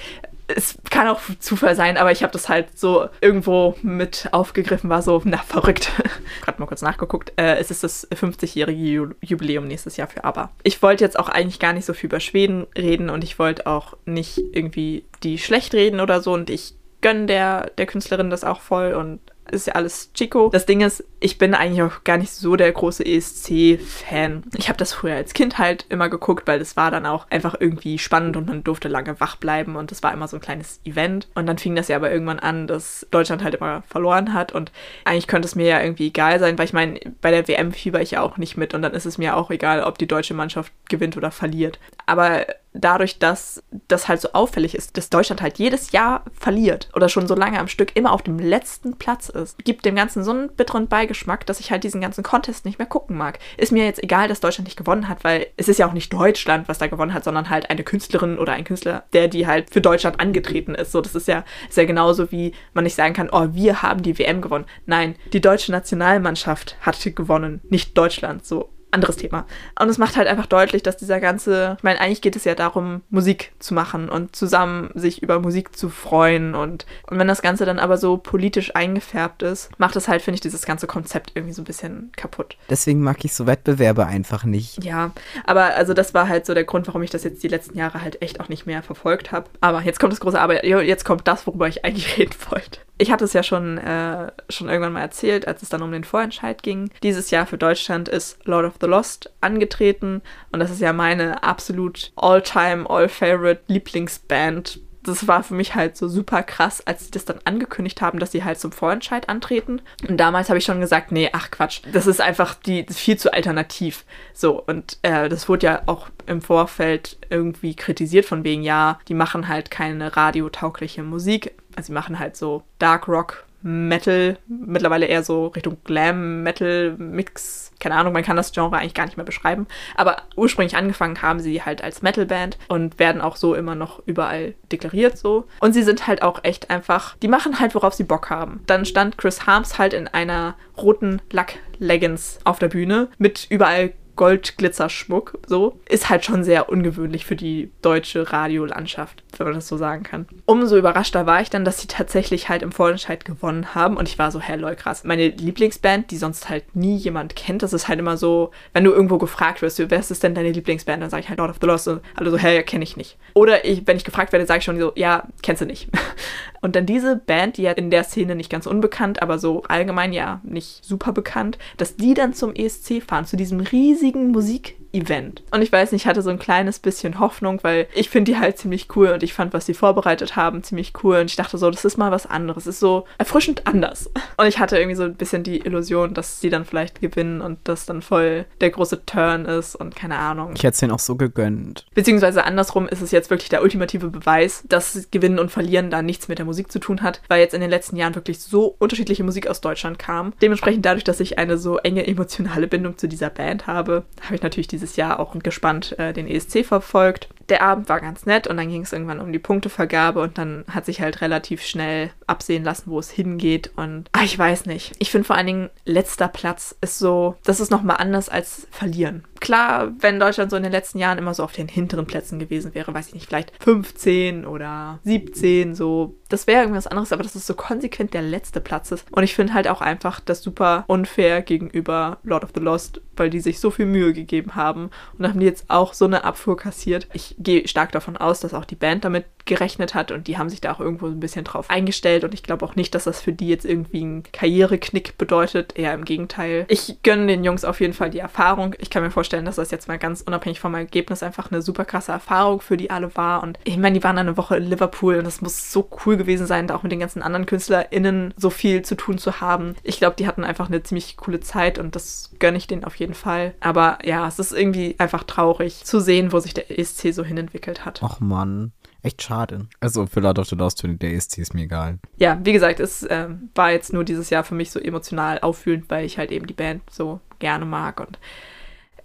es 0.55 0.77
kann 0.89 1.07
auch 1.07 1.21
Zufall 1.39 1.75
sein, 1.75 1.97
aber 1.97 2.11
ich 2.11 2.23
habe 2.23 2.33
das 2.33 2.49
halt 2.49 2.77
so 2.77 3.07
irgendwo 3.21 3.75
mit 3.81 4.29
aufgegriffen, 4.31 4.89
war 4.89 5.01
so, 5.01 5.21
na, 5.25 5.37
verrückt. 5.37 5.91
Gerade 6.41 6.59
mal 6.59 6.67
kurz 6.67 6.81
nachgeguckt. 6.81 7.33
Äh, 7.37 7.57
es 7.57 7.71
ist 7.71 7.83
das 7.83 8.09
50-jährige 8.11 9.15
Jubiläum 9.21 9.67
nächstes 9.67 9.97
Jahr 9.97 10.07
für 10.07 10.23
ABBA. 10.23 10.51
Ich 10.63 10.81
wollte 10.81 11.03
jetzt 11.03 11.17
auch 11.17 11.29
eigentlich 11.29 11.59
gar 11.59 11.73
nicht 11.73 11.85
so 11.85 11.93
viel 11.93 12.07
über 12.07 12.19
Schweden 12.19 12.67
reden 12.77 13.09
und 13.09 13.23
ich 13.23 13.39
wollte 13.39 13.67
auch 13.67 13.97
nicht 14.05 14.39
irgendwie 14.51 15.05
die 15.23 15.37
schlecht 15.37 15.73
reden 15.73 15.99
oder 15.99 16.21
so 16.21 16.33
und 16.33 16.49
ich 16.49 16.75
gönne 17.01 17.25
der, 17.25 17.71
der 17.77 17.85
Künstlerin 17.85 18.29
das 18.29 18.43
auch 18.43 18.61
voll 18.61 18.93
und 18.93 19.19
ist 19.51 19.67
ja 19.67 19.73
alles 19.73 20.13
Chico. 20.13 20.49
Das 20.49 20.65
Ding 20.65 20.81
ist, 20.81 21.03
ich 21.23 21.37
bin 21.37 21.53
eigentlich 21.53 21.83
auch 21.83 22.03
gar 22.03 22.17
nicht 22.17 22.31
so 22.31 22.55
der 22.55 22.71
große 22.71 23.05
ESC-Fan. 23.05 24.43
Ich 24.57 24.69
habe 24.69 24.77
das 24.77 24.91
früher 24.91 25.15
als 25.15 25.33
Kind 25.33 25.59
halt 25.59 25.85
immer 25.89 26.09
geguckt, 26.09 26.47
weil 26.47 26.57
das 26.57 26.75
war 26.75 26.89
dann 26.89 27.05
auch 27.05 27.27
einfach 27.29 27.55
irgendwie 27.59 27.99
spannend 27.99 28.37
und 28.37 28.47
man 28.47 28.63
durfte 28.63 28.87
lange 28.87 29.19
wach 29.19 29.35
bleiben 29.35 29.75
und 29.75 29.91
das 29.91 30.01
war 30.01 30.13
immer 30.13 30.27
so 30.27 30.37
ein 30.37 30.41
kleines 30.41 30.81
Event. 30.83 31.27
Und 31.35 31.45
dann 31.45 31.59
fing 31.59 31.75
das 31.75 31.89
ja 31.89 31.95
aber 31.95 32.11
irgendwann 32.11 32.39
an, 32.39 32.65
dass 32.65 33.05
Deutschland 33.11 33.43
halt 33.43 33.53
immer 33.53 33.83
verloren 33.83 34.33
hat 34.33 34.51
und 34.51 34.71
eigentlich 35.05 35.27
könnte 35.27 35.45
es 35.45 35.55
mir 35.55 35.67
ja 35.67 35.81
irgendwie 35.81 36.07
egal 36.07 36.39
sein, 36.39 36.57
weil 36.57 36.65
ich 36.65 36.73
meine, 36.73 36.99
bei 37.21 37.29
der 37.29 37.47
WM 37.47 37.71
fieber 37.71 38.01
ich 38.01 38.11
ja 38.11 38.21
auch 38.21 38.37
nicht 38.37 38.57
mit 38.57 38.73
und 38.73 38.81
dann 38.81 38.93
ist 38.93 39.05
es 39.05 39.19
mir 39.19 39.37
auch 39.37 39.51
egal, 39.51 39.83
ob 39.83 39.99
die 39.99 40.07
deutsche 40.07 40.33
Mannschaft 40.33 40.73
gewinnt 40.89 41.17
oder 41.17 41.29
verliert. 41.29 41.79
Aber 42.07 42.47
dadurch, 42.73 43.19
dass 43.19 43.63
das 43.87 44.07
halt 44.07 44.21
so 44.21 44.29
auffällig 44.33 44.75
ist, 44.75 44.97
dass 44.97 45.09
Deutschland 45.09 45.41
halt 45.41 45.57
jedes 45.57 45.91
Jahr 45.91 46.23
verliert 46.33 46.89
oder 46.95 47.09
schon 47.09 47.27
so 47.27 47.35
lange 47.35 47.59
am 47.59 47.67
Stück 47.67 47.95
immer 47.95 48.11
auf 48.11 48.21
dem 48.21 48.39
letzten 48.39 48.97
Platz 48.97 49.29
ist, 49.29 49.63
gibt 49.63 49.85
dem 49.85 49.95
Ganzen 49.95 50.23
so 50.23 50.31
einen 50.31 50.49
bitteren 50.49 50.87
Beigeschmack, 50.87 51.10
dass 51.45 51.59
ich 51.59 51.71
halt 51.71 51.83
diesen 51.83 52.01
ganzen 52.01 52.23
Contest 52.23 52.65
nicht 52.65 52.79
mehr 52.79 52.87
gucken 52.87 53.17
mag. 53.17 53.39
Ist 53.57 53.71
mir 53.71 53.85
jetzt 53.85 54.03
egal, 54.03 54.27
dass 54.27 54.39
Deutschland 54.39 54.67
nicht 54.67 54.77
gewonnen 54.77 55.07
hat, 55.07 55.23
weil 55.23 55.47
es 55.57 55.67
ist 55.67 55.79
ja 55.79 55.87
auch 55.87 55.93
nicht 55.93 56.11
Deutschland, 56.11 56.67
was 56.67 56.77
da 56.77 56.87
gewonnen 56.87 57.13
hat, 57.13 57.23
sondern 57.23 57.49
halt 57.49 57.69
eine 57.69 57.83
Künstlerin 57.83 58.37
oder 58.37 58.53
ein 58.53 58.63
Künstler, 58.63 59.03
der 59.13 59.27
die 59.27 59.47
halt 59.47 59.71
für 59.71 59.81
Deutschland 59.81 60.19
angetreten 60.19 60.75
ist. 60.75 60.91
So, 60.91 61.01
das 61.01 61.15
ist 61.15 61.27
ja, 61.27 61.43
ist 61.67 61.77
ja 61.77 61.85
genauso 61.85 62.31
wie 62.31 62.53
man 62.73 62.83
nicht 62.83 62.95
sagen 62.95 63.13
kann, 63.13 63.29
oh, 63.31 63.49
wir 63.53 63.81
haben 63.81 64.03
die 64.03 64.17
WM 64.17 64.41
gewonnen. 64.41 64.65
Nein, 64.85 65.15
die 65.33 65.41
deutsche 65.41 65.71
Nationalmannschaft 65.71 66.77
hat 66.81 67.01
gewonnen, 67.15 67.61
nicht 67.69 67.97
Deutschland. 67.97 68.45
So, 68.45 68.69
anderes 68.91 69.17
Thema. 69.17 69.45
Und 69.79 69.89
es 69.89 69.97
macht 69.97 70.17
halt 70.17 70.27
einfach 70.27 70.45
deutlich, 70.45 70.83
dass 70.83 70.97
dieser 70.97 71.19
ganze, 71.19 71.75
ich 71.77 71.83
meine, 71.83 71.99
eigentlich 71.99 72.21
geht 72.21 72.35
es 72.35 72.43
ja 72.43 72.55
darum, 72.55 73.01
Musik 73.09 73.51
zu 73.59 73.73
machen 73.73 74.09
und 74.09 74.35
zusammen 74.35 74.91
sich 74.93 75.23
über 75.23 75.39
Musik 75.39 75.75
zu 75.75 75.89
freuen 75.89 76.55
und, 76.55 76.85
und 77.09 77.19
wenn 77.19 77.27
das 77.27 77.41
Ganze 77.41 77.65
dann 77.65 77.79
aber 77.79 77.97
so 77.97 78.17
politisch 78.17 78.75
eingefärbt 78.75 79.43
ist, 79.43 79.69
macht 79.77 79.95
es 79.95 80.07
halt, 80.07 80.21
finde 80.21 80.35
ich, 80.35 80.41
dieses 80.41 80.65
ganze 80.65 80.87
Konzept 80.87 81.31
irgendwie 81.35 81.53
so 81.53 81.61
ein 81.61 81.65
bisschen 81.65 82.11
kaputt. 82.15 82.57
Deswegen 82.69 83.01
mag 83.01 83.23
ich 83.23 83.33
so 83.33 83.47
Wettbewerbe 83.47 84.05
einfach 84.05 84.43
nicht. 84.43 84.83
Ja, 84.83 85.11
aber 85.45 85.75
also 85.75 85.93
das 85.93 86.13
war 86.13 86.27
halt 86.27 86.45
so 86.45 86.53
der 86.53 86.63
Grund, 86.63 86.87
warum 86.87 87.03
ich 87.03 87.09
das 87.09 87.23
jetzt 87.23 87.43
die 87.43 87.47
letzten 87.47 87.77
Jahre 87.77 88.01
halt 88.01 88.21
echt 88.21 88.39
auch 88.39 88.49
nicht 88.49 88.65
mehr 88.65 88.83
verfolgt 88.83 89.31
habe. 89.31 89.49
Aber 89.61 89.81
jetzt 89.81 89.99
kommt 89.99 90.13
das 90.13 90.19
große 90.19 90.39
Aber, 90.39 90.65
jetzt 90.65 91.05
kommt 91.05 91.27
das, 91.27 91.47
worüber 91.47 91.67
ich 91.67 91.85
eigentlich 91.85 92.17
reden 92.17 92.35
wollte. 92.49 92.79
Ich 93.01 93.11
hatte 93.11 93.25
es 93.25 93.33
ja 93.33 93.41
schon, 93.41 93.79
äh, 93.79 94.31
schon 94.49 94.69
irgendwann 94.69 94.93
mal 94.93 95.01
erzählt, 95.01 95.47
als 95.47 95.63
es 95.63 95.69
dann 95.69 95.81
um 95.81 95.91
den 95.91 96.03
Vorentscheid 96.03 96.61
ging. 96.61 96.91
Dieses 97.01 97.31
Jahr 97.31 97.47
für 97.47 97.57
Deutschland 97.57 98.07
ist 98.07 98.37
Lord 98.45 98.63
of 98.63 98.75
the 98.79 98.85
Lost 98.85 99.31
angetreten 99.41 100.21
und 100.51 100.59
das 100.59 100.69
ist 100.69 100.81
ja 100.81 100.93
meine 100.93 101.41
absolut 101.41 102.11
all-time, 102.15 102.87
all-favorite 102.87 103.61
Lieblingsband 103.65 104.81
das 105.03 105.27
war 105.27 105.43
für 105.43 105.55
mich 105.55 105.73
halt 105.73 105.97
so 105.97 106.07
super 106.07 106.43
krass, 106.43 106.85
als 106.85 107.05
sie 107.05 107.11
das 107.11 107.25
dann 107.25 107.39
angekündigt 107.43 108.01
haben, 108.01 108.19
dass 108.19 108.31
sie 108.31 108.43
halt 108.43 108.59
zum 108.59 108.71
Vorentscheid 108.71 109.29
antreten. 109.29 109.81
Und 110.07 110.17
damals 110.17 110.49
habe 110.49 110.59
ich 110.59 110.65
schon 110.65 110.79
gesagt, 110.79 111.11
nee, 111.11 111.29
ach 111.33 111.49
Quatsch, 111.49 111.81
das 111.91 112.05
ist 112.05 112.21
einfach 112.21 112.53
die 112.53 112.81
ist 112.81 112.99
viel 112.99 113.17
zu 113.17 113.33
alternativ. 113.33 114.05
So, 114.33 114.61
und 114.61 114.99
äh, 115.01 115.27
das 115.27 115.49
wurde 115.49 115.65
ja 115.65 115.81
auch 115.87 116.09
im 116.27 116.41
Vorfeld 116.41 117.17
irgendwie 117.31 117.75
kritisiert 117.75 118.25
von 118.25 118.43
wegen, 118.43 118.61
ja, 118.61 118.99
die 119.07 119.15
machen 119.15 119.47
halt 119.47 119.71
keine 119.71 120.15
radiotaugliche 120.15 121.01
Musik. 121.01 121.55
Also 121.81 121.87
sie 121.87 121.93
machen 121.93 122.19
halt 122.19 122.37
so 122.37 122.61
Dark 122.77 123.07
Rock, 123.07 123.47
Metal, 123.63 124.37
mittlerweile 124.47 125.07
eher 125.07 125.23
so 125.23 125.47
Richtung 125.47 125.77
Glam, 125.83 126.43
Metal, 126.43 126.95
Mix. 126.99 127.71
Keine 127.79 127.95
Ahnung, 127.95 128.13
man 128.13 128.21
kann 128.21 128.37
das 128.37 128.51
Genre 128.51 128.77
eigentlich 128.77 128.93
gar 128.93 129.05
nicht 129.05 129.17
mehr 129.17 129.25
beschreiben. 129.25 129.65
Aber 129.95 130.17
ursprünglich 130.35 130.77
angefangen 130.77 131.23
haben 131.23 131.39
sie 131.39 131.63
halt 131.63 131.83
als 131.83 132.03
Metalband 132.03 132.59
und 132.67 132.99
werden 132.99 133.19
auch 133.19 133.35
so 133.35 133.55
immer 133.55 133.73
noch 133.73 134.03
überall 134.05 134.53
deklariert 134.71 135.17
so. 135.17 135.47
Und 135.59 135.73
sie 135.73 135.81
sind 135.81 136.05
halt 136.05 136.21
auch 136.21 136.43
echt 136.43 136.69
einfach, 136.69 137.15
die 137.17 137.27
machen 137.27 137.59
halt, 137.59 137.73
worauf 137.73 137.95
sie 137.95 138.03
Bock 138.03 138.29
haben. 138.29 138.61
Dann 138.67 138.85
stand 138.85 139.17
Chris 139.17 139.47
Harms 139.47 139.79
halt 139.79 139.93
in 139.93 140.07
einer 140.07 140.53
roten 140.77 141.19
Lack-Leggings 141.31 142.41
auf 142.43 142.59
der 142.59 142.67
Bühne 142.67 143.09
mit 143.17 143.47
überall 143.49 143.93
Goldglitzerschmuck, 144.15 145.39
so, 145.47 145.79
ist 145.87 146.09
halt 146.09 146.25
schon 146.25 146.43
sehr 146.43 146.69
ungewöhnlich 146.69 147.25
für 147.25 147.35
die 147.35 147.71
deutsche 147.81 148.31
Radiolandschaft, 148.31 149.23
wenn 149.37 149.47
man 149.47 149.55
das 149.55 149.67
so 149.67 149.77
sagen 149.77 150.03
kann. 150.03 150.27
Umso 150.45 150.77
überraschter 150.77 151.25
war 151.25 151.41
ich 151.41 151.49
dann, 151.49 151.65
dass 151.65 151.81
sie 151.81 151.87
tatsächlich 151.87 152.49
halt 152.49 152.61
im 152.61 152.71
Vorentscheid 152.71 153.25
gewonnen 153.25 153.73
haben 153.73 153.97
und 153.97 154.07
ich 154.07 154.19
war 154.19 154.31
so, 154.31 154.41
lol, 154.57 154.75
krass. 154.75 155.03
Meine 155.03 155.29
Lieblingsband, 155.29 156.11
die 156.11 156.17
sonst 156.17 156.49
halt 156.49 156.75
nie 156.75 156.95
jemand 156.97 157.35
kennt, 157.35 157.63
das 157.63 157.73
ist 157.73 157.87
halt 157.87 157.99
immer 157.99 158.17
so, 158.17 158.51
wenn 158.73 158.83
du 158.83 158.91
irgendwo 158.91 159.17
gefragt 159.17 159.61
wirst, 159.61 159.79
wer 159.79 159.99
ist 159.99 160.23
denn 160.23 160.35
deine 160.35 160.51
Lieblingsband, 160.51 161.01
dann 161.01 161.09
sage 161.09 161.21
ich 161.21 161.29
halt 161.29 161.39
Lord 161.39 161.51
of 161.51 161.57
the 161.61 161.67
Lost 161.67 161.87
und 161.87 162.01
alle 162.15 162.31
so, 162.31 162.37
hä, 162.37 162.61
kenne 162.63 162.83
ich 162.83 162.97
nicht. 162.97 163.17
Oder 163.33 163.65
ich, 163.65 163.85
wenn 163.87 163.97
ich 163.97 164.03
gefragt 164.03 164.31
werde, 164.31 164.45
sage 164.45 164.59
ich 164.59 164.65
schon 164.65 164.79
so, 164.79 164.91
ja, 164.95 165.27
kennst 165.41 165.61
du 165.61 165.65
nicht. 165.65 165.89
Und 166.61 166.75
dann 166.75 166.85
diese 166.85 167.15
Band, 167.15 167.57
die 167.57 167.63
ja 167.63 167.71
in 167.71 167.89
der 167.89 168.03
Szene 168.03 168.35
nicht 168.35 168.49
ganz 168.49 168.67
unbekannt, 168.67 169.21
aber 169.21 169.39
so 169.39 169.63
allgemein 169.63 170.13
ja 170.13 170.41
nicht 170.43 170.85
super 170.85 171.11
bekannt, 171.11 171.57
dass 171.77 171.95
die 171.95 172.13
dann 172.13 172.33
zum 172.33 172.53
ESC 172.53 173.01
fahren, 173.05 173.25
zu 173.25 173.35
diesem 173.35 173.59
riesigen 173.59 174.31
Musik 174.31 174.77
Event. 174.93 175.43
Und 175.51 175.61
ich 175.61 175.71
weiß 175.71 175.91
nicht, 175.91 176.03
ich 176.03 176.07
hatte 176.07 176.21
so 176.21 176.29
ein 176.29 176.39
kleines 176.39 176.79
bisschen 176.79 177.19
Hoffnung, 177.19 177.59
weil 177.63 177.87
ich 177.93 178.09
finde 178.09 178.31
die 178.31 178.39
halt 178.39 178.57
ziemlich 178.57 178.87
cool 178.95 179.09
und 179.09 179.23
ich 179.23 179.33
fand, 179.33 179.53
was 179.53 179.65
sie 179.65 179.73
vorbereitet 179.73 180.35
haben, 180.35 180.63
ziemlich 180.63 180.93
cool. 181.03 181.17
Und 181.17 181.29
ich 181.29 181.35
dachte 181.35 181.57
so, 181.57 181.69
das 181.69 181.85
ist 181.85 181.97
mal 181.97 182.11
was 182.11 182.25
anderes. 182.25 182.65
Es 182.65 182.75
ist 182.75 182.79
so 182.79 183.05
erfrischend 183.17 183.67
anders. 183.67 184.09
Und 184.37 184.47
ich 184.47 184.59
hatte 184.59 184.77
irgendwie 184.77 184.95
so 184.95 185.03
ein 185.03 185.15
bisschen 185.15 185.43
die 185.43 185.59
Illusion, 185.59 186.13
dass 186.13 186.39
sie 186.41 186.49
dann 186.49 186.65
vielleicht 186.65 187.01
gewinnen 187.01 187.41
und 187.41 187.59
das 187.65 187.85
dann 187.85 188.01
voll 188.01 188.45
der 188.59 188.71
große 188.71 189.05
Turn 189.05 189.45
ist 189.45 189.75
und 189.75 189.95
keine 189.95 190.17
Ahnung. 190.17 190.53
Ich 190.55 190.63
hätte 190.63 190.73
es 190.73 190.79
denen 190.79 190.91
auch 190.91 190.99
so 190.99 191.15
gegönnt. 191.15 191.85
Beziehungsweise 191.93 192.43
andersrum 192.43 192.87
ist 192.87 193.01
es 193.01 193.11
jetzt 193.11 193.29
wirklich 193.29 193.49
der 193.49 193.61
ultimative 193.61 194.07
Beweis, 194.07 194.63
dass 194.67 195.09
Gewinnen 195.11 195.37
und 195.37 195.51
Verlieren 195.51 195.91
da 195.91 196.01
nichts 196.01 196.27
mit 196.27 196.39
der 196.39 196.45
Musik 196.45 196.71
zu 196.71 196.79
tun 196.79 197.01
hat, 197.01 197.21
weil 197.27 197.39
jetzt 197.39 197.53
in 197.53 197.61
den 197.61 197.69
letzten 197.69 197.97
Jahren 197.97 198.15
wirklich 198.15 198.39
so 198.39 198.75
unterschiedliche 198.79 199.23
Musik 199.23 199.47
aus 199.47 199.61
Deutschland 199.61 199.99
kam. 199.99 200.33
Dementsprechend 200.41 200.85
dadurch, 200.85 201.03
dass 201.03 201.19
ich 201.19 201.37
eine 201.37 201.57
so 201.57 201.77
enge 201.77 202.07
emotionale 202.07 202.67
Bindung 202.67 202.97
zu 202.97 203.07
dieser 203.07 203.29
Band 203.29 203.67
habe, 203.67 204.05
habe 204.23 204.35
ich 204.35 204.41
natürlich 204.41 204.67
dieses 204.81 204.95
Jahr 204.95 205.19
auch 205.19 205.37
gespannt 205.39 205.97
äh, 205.99 206.13
den 206.13 206.27
ESC 206.27 206.65
verfolgt. 206.65 207.29
Der 207.49 207.61
Abend 207.61 207.89
war 207.89 208.01
ganz 208.01 208.25
nett 208.25 208.47
und 208.47 208.57
dann 208.57 208.69
ging 208.69 208.81
es 208.81 208.93
irgendwann 208.93 209.19
um 209.19 209.31
die 209.31 209.39
Punktevergabe 209.39 210.21
und 210.21 210.37
dann 210.37 210.65
hat 210.69 210.85
sich 210.85 211.01
halt 211.01 211.21
relativ 211.21 211.61
schnell 211.61 212.11
absehen 212.27 212.63
lassen, 212.63 212.89
wo 212.91 212.99
es 212.99 213.09
hingeht 213.09 213.71
und 213.75 214.09
ach, 214.13 214.23
ich 214.23 214.37
weiß 214.37 214.65
nicht. 214.65 214.93
Ich 214.99 215.11
finde 215.11 215.25
vor 215.25 215.35
allen 215.35 215.47
Dingen 215.47 215.69
letzter 215.85 216.27
Platz 216.27 216.75
ist 216.81 216.99
so, 216.99 217.35
das 217.43 217.59
ist 217.59 217.71
nochmal 217.71 217.97
anders 217.97 218.29
als 218.29 218.67
verlieren. 218.71 219.25
Klar, 219.41 219.91
wenn 219.99 220.19
Deutschland 220.19 220.51
so 220.51 220.55
in 220.55 220.63
den 220.63 220.71
letzten 220.71 220.99
Jahren 220.99 221.17
immer 221.17 221.33
so 221.33 221.43
auf 221.43 221.51
den 221.51 221.67
hinteren 221.67 222.05
Plätzen 222.05 222.37
gewesen 222.37 222.75
wäre, 222.75 222.93
weiß 222.93 223.07
ich 223.07 223.15
nicht, 223.15 223.27
vielleicht 223.27 223.51
15 223.61 224.45
oder 224.45 224.99
17, 225.03 225.73
so, 225.73 226.15
das 226.29 226.45
wäre 226.45 226.61
irgendwas 226.61 226.85
anderes, 226.85 227.11
aber 227.11 227.23
das 227.23 227.35
ist 227.35 227.47
so 227.47 227.55
konsequent 227.55 228.13
der 228.13 228.21
letzte 228.21 228.61
Platz 228.61 228.91
ist. 228.91 229.11
Und 229.11 229.23
ich 229.23 229.33
finde 229.33 229.55
halt 229.55 229.67
auch 229.67 229.81
einfach 229.81 230.19
das 230.19 230.43
super 230.43 230.85
unfair 230.85 231.41
gegenüber 231.41 232.19
Lord 232.23 232.43
of 232.43 232.51
the 232.53 232.61
Lost, 232.61 233.01
weil 233.17 233.31
die 233.31 233.39
sich 233.39 233.59
so 233.59 233.71
viel 233.71 233.87
Mühe 233.87 234.13
gegeben 234.13 234.53
haben 234.53 234.91
und 235.17 235.27
haben 235.27 235.39
die 235.39 235.47
jetzt 235.47 235.65
auch 235.69 235.95
so 235.95 236.05
eine 236.05 236.23
Abfuhr 236.23 236.55
kassiert. 236.55 237.07
Ich 237.11 237.35
gehe 237.39 237.67
stark 237.67 237.91
davon 237.91 238.17
aus, 238.17 238.41
dass 238.41 238.53
auch 238.53 238.65
die 238.65 238.75
Band 238.75 239.05
damit 239.05 239.25
gerechnet 239.45 239.95
hat 239.95 240.11
und 240.11 240.27
die 240.27 240.37
haben 240.37 240.49
sich 240.49 240.61
da 240.61 240.71
auch 240.71 240.79
irgendwo 240.79 241.07
ein 241.07 241.19
bisschen 241.19 241.43
drauf 241.43 241.69
eingestellt 241.69 242.23
und 242.23 242.33
ich 242.33 242.43
glaube 242.43 242.65
auch 242.65 242.75
nicht, 242.75 242.95
dass 242.95 243.05
das 243.05 243.21
für 243.21 243.33
die 243.33 243.47
jetzt 243.47 243.65
irgendwie 243.65 244.03
ein 244.03 244.23
Karriereknick 244.31 245.17
bedeutet, 245.17 245.77
eher 245.77 245.93
im 245.93 246.05
Gegenteil. 246.05 246.65
Ich 246.67 246.97
gönne 247.03 247.27
den 247.27 247.43
Jungs 247.43 247.65
auf 247.65 247.81
jeden 247.81 247.93
Fall 247.93 248.09
die 248.09 248.19
Erfahrung. 248.19 248.75
Ich 248.79 248.89
kann 248.89 249.03
mir 249.03 249.11
vorstellen, 249.11 249.45
dass 249.45 249.55
das 249.55 249.71
jetzt 249.71 249.87
mal 249.87 249.97
ganz 249.97 250.21
unabhängig 250.21 250.59
vom 250.59 250.73
Ergebnis 250.73 251.23
einfach 251.23 251.51
eine 251.51 251.61
super 251.61 251.85
krasse 251.85 252.11
Erfahrung 252.11 252.61
für 252.61 252.77
die 252.77 252.89
alle 252.89 253.15
war 253.15 253.43
und 253.43 253.59
ich 253.63 253.77
meine, 253.77 253.97
die 253.97 254.03
waren 254.03 254.17
eine 254.17 254.37
Woche 254.37 254.57
in 254.57 254.69
Liverpool 254.69 255.17
und 255.17 255.25
das 255.25 255.41
muss 255.41 255.71
so 255.71 255.89
cool 256.05 256.17
gewesen 256.17 256.47
sein, 256.47 256.67
da 256.67 256.75
auch 256.75 256.83
mit 256.83 256.91
den 256.91 256.99
ganzen 256.99 257.21
anderen 257.21 257.45
KünstlerInnen 257.45 258.33
so 258.37 258.49
viel 258.49 258.81
zu 258.81 258.95
tun 258.95 259.17
zu 259.17 259.41
haben. 259.41 259.75
Ich 259.83 259.97
glaube, 259.97 260.15
die 260.17 260.27
hatten 260.27 260.43
einfach 260.43 260.67
eine 260.67 260.83
ziemlich 260.83 261.17
coole 261.17 261.39
Zeit 261.39 261.79
und 261.79 261.95
das 261.95 262.31
gönne 262.39 262.57
ich 262.57 262.67
denen 262.67 262.83
auf 262.83 262.95
jeden 262.95 263.13
Fall. 263.13 263.53
Aber 263.59 263.99
ja, 264.03 264.27
es 264.27 264.39
ist 264.39 264.51
irgendwie 264.51 264.95
einfach 264.97 265.23
traurig 265.23 265.83
zu 265.83 265.99
sehen, 265.99 266.31
wo 266.31 266.39
sich 266.39 266.53
der 266.53 266.77
ESC 266.77 267.13
so 267.13 267.23
hinentwickelt 267.23 267.85
hat. 267.85 268.01
Ach 268.03 268.19
Mann. 268.19 268.71
Echt 269.03 269.21
schade. 269.21 269.67
Also 269.79 270.05
für 270.05 270.19
Lord 270.19 270.37
of 270.37 270.47
the 270.47 270.55
Lost, 270.55 270.83
der 270.83 271.13
ESC 271.13 271.39
ist 271.39 271.53
mir 271.53 271.63
egal. 271.63 271.97
Ja, 272.17 272.39
wie 272.43 272.53
gesagt, 272.53 272.79
es 272.79 273.03
äh, 273.03 273.29
war 273.55 273.71
jetzt 273.71 273.93
nur 273.93 274.03
dieses 274.03 274.29
Jahr 274.29 274.43
für 274.43 274.53
mich 274.53 274.69
so 274.69 274.79
emotional 274.79 275.39
auffühlend, 275.39 275.89
weil 275.89 276.05
ich 276.05 276.17
halt 276.17 276.31
eben 276.31 276.45
die 276.45 276.53
Band 276.53 276.83
so 276.89 277.19
gerne 277.39 277.65
mag. 277.65 277.99
Und 277.99 278.19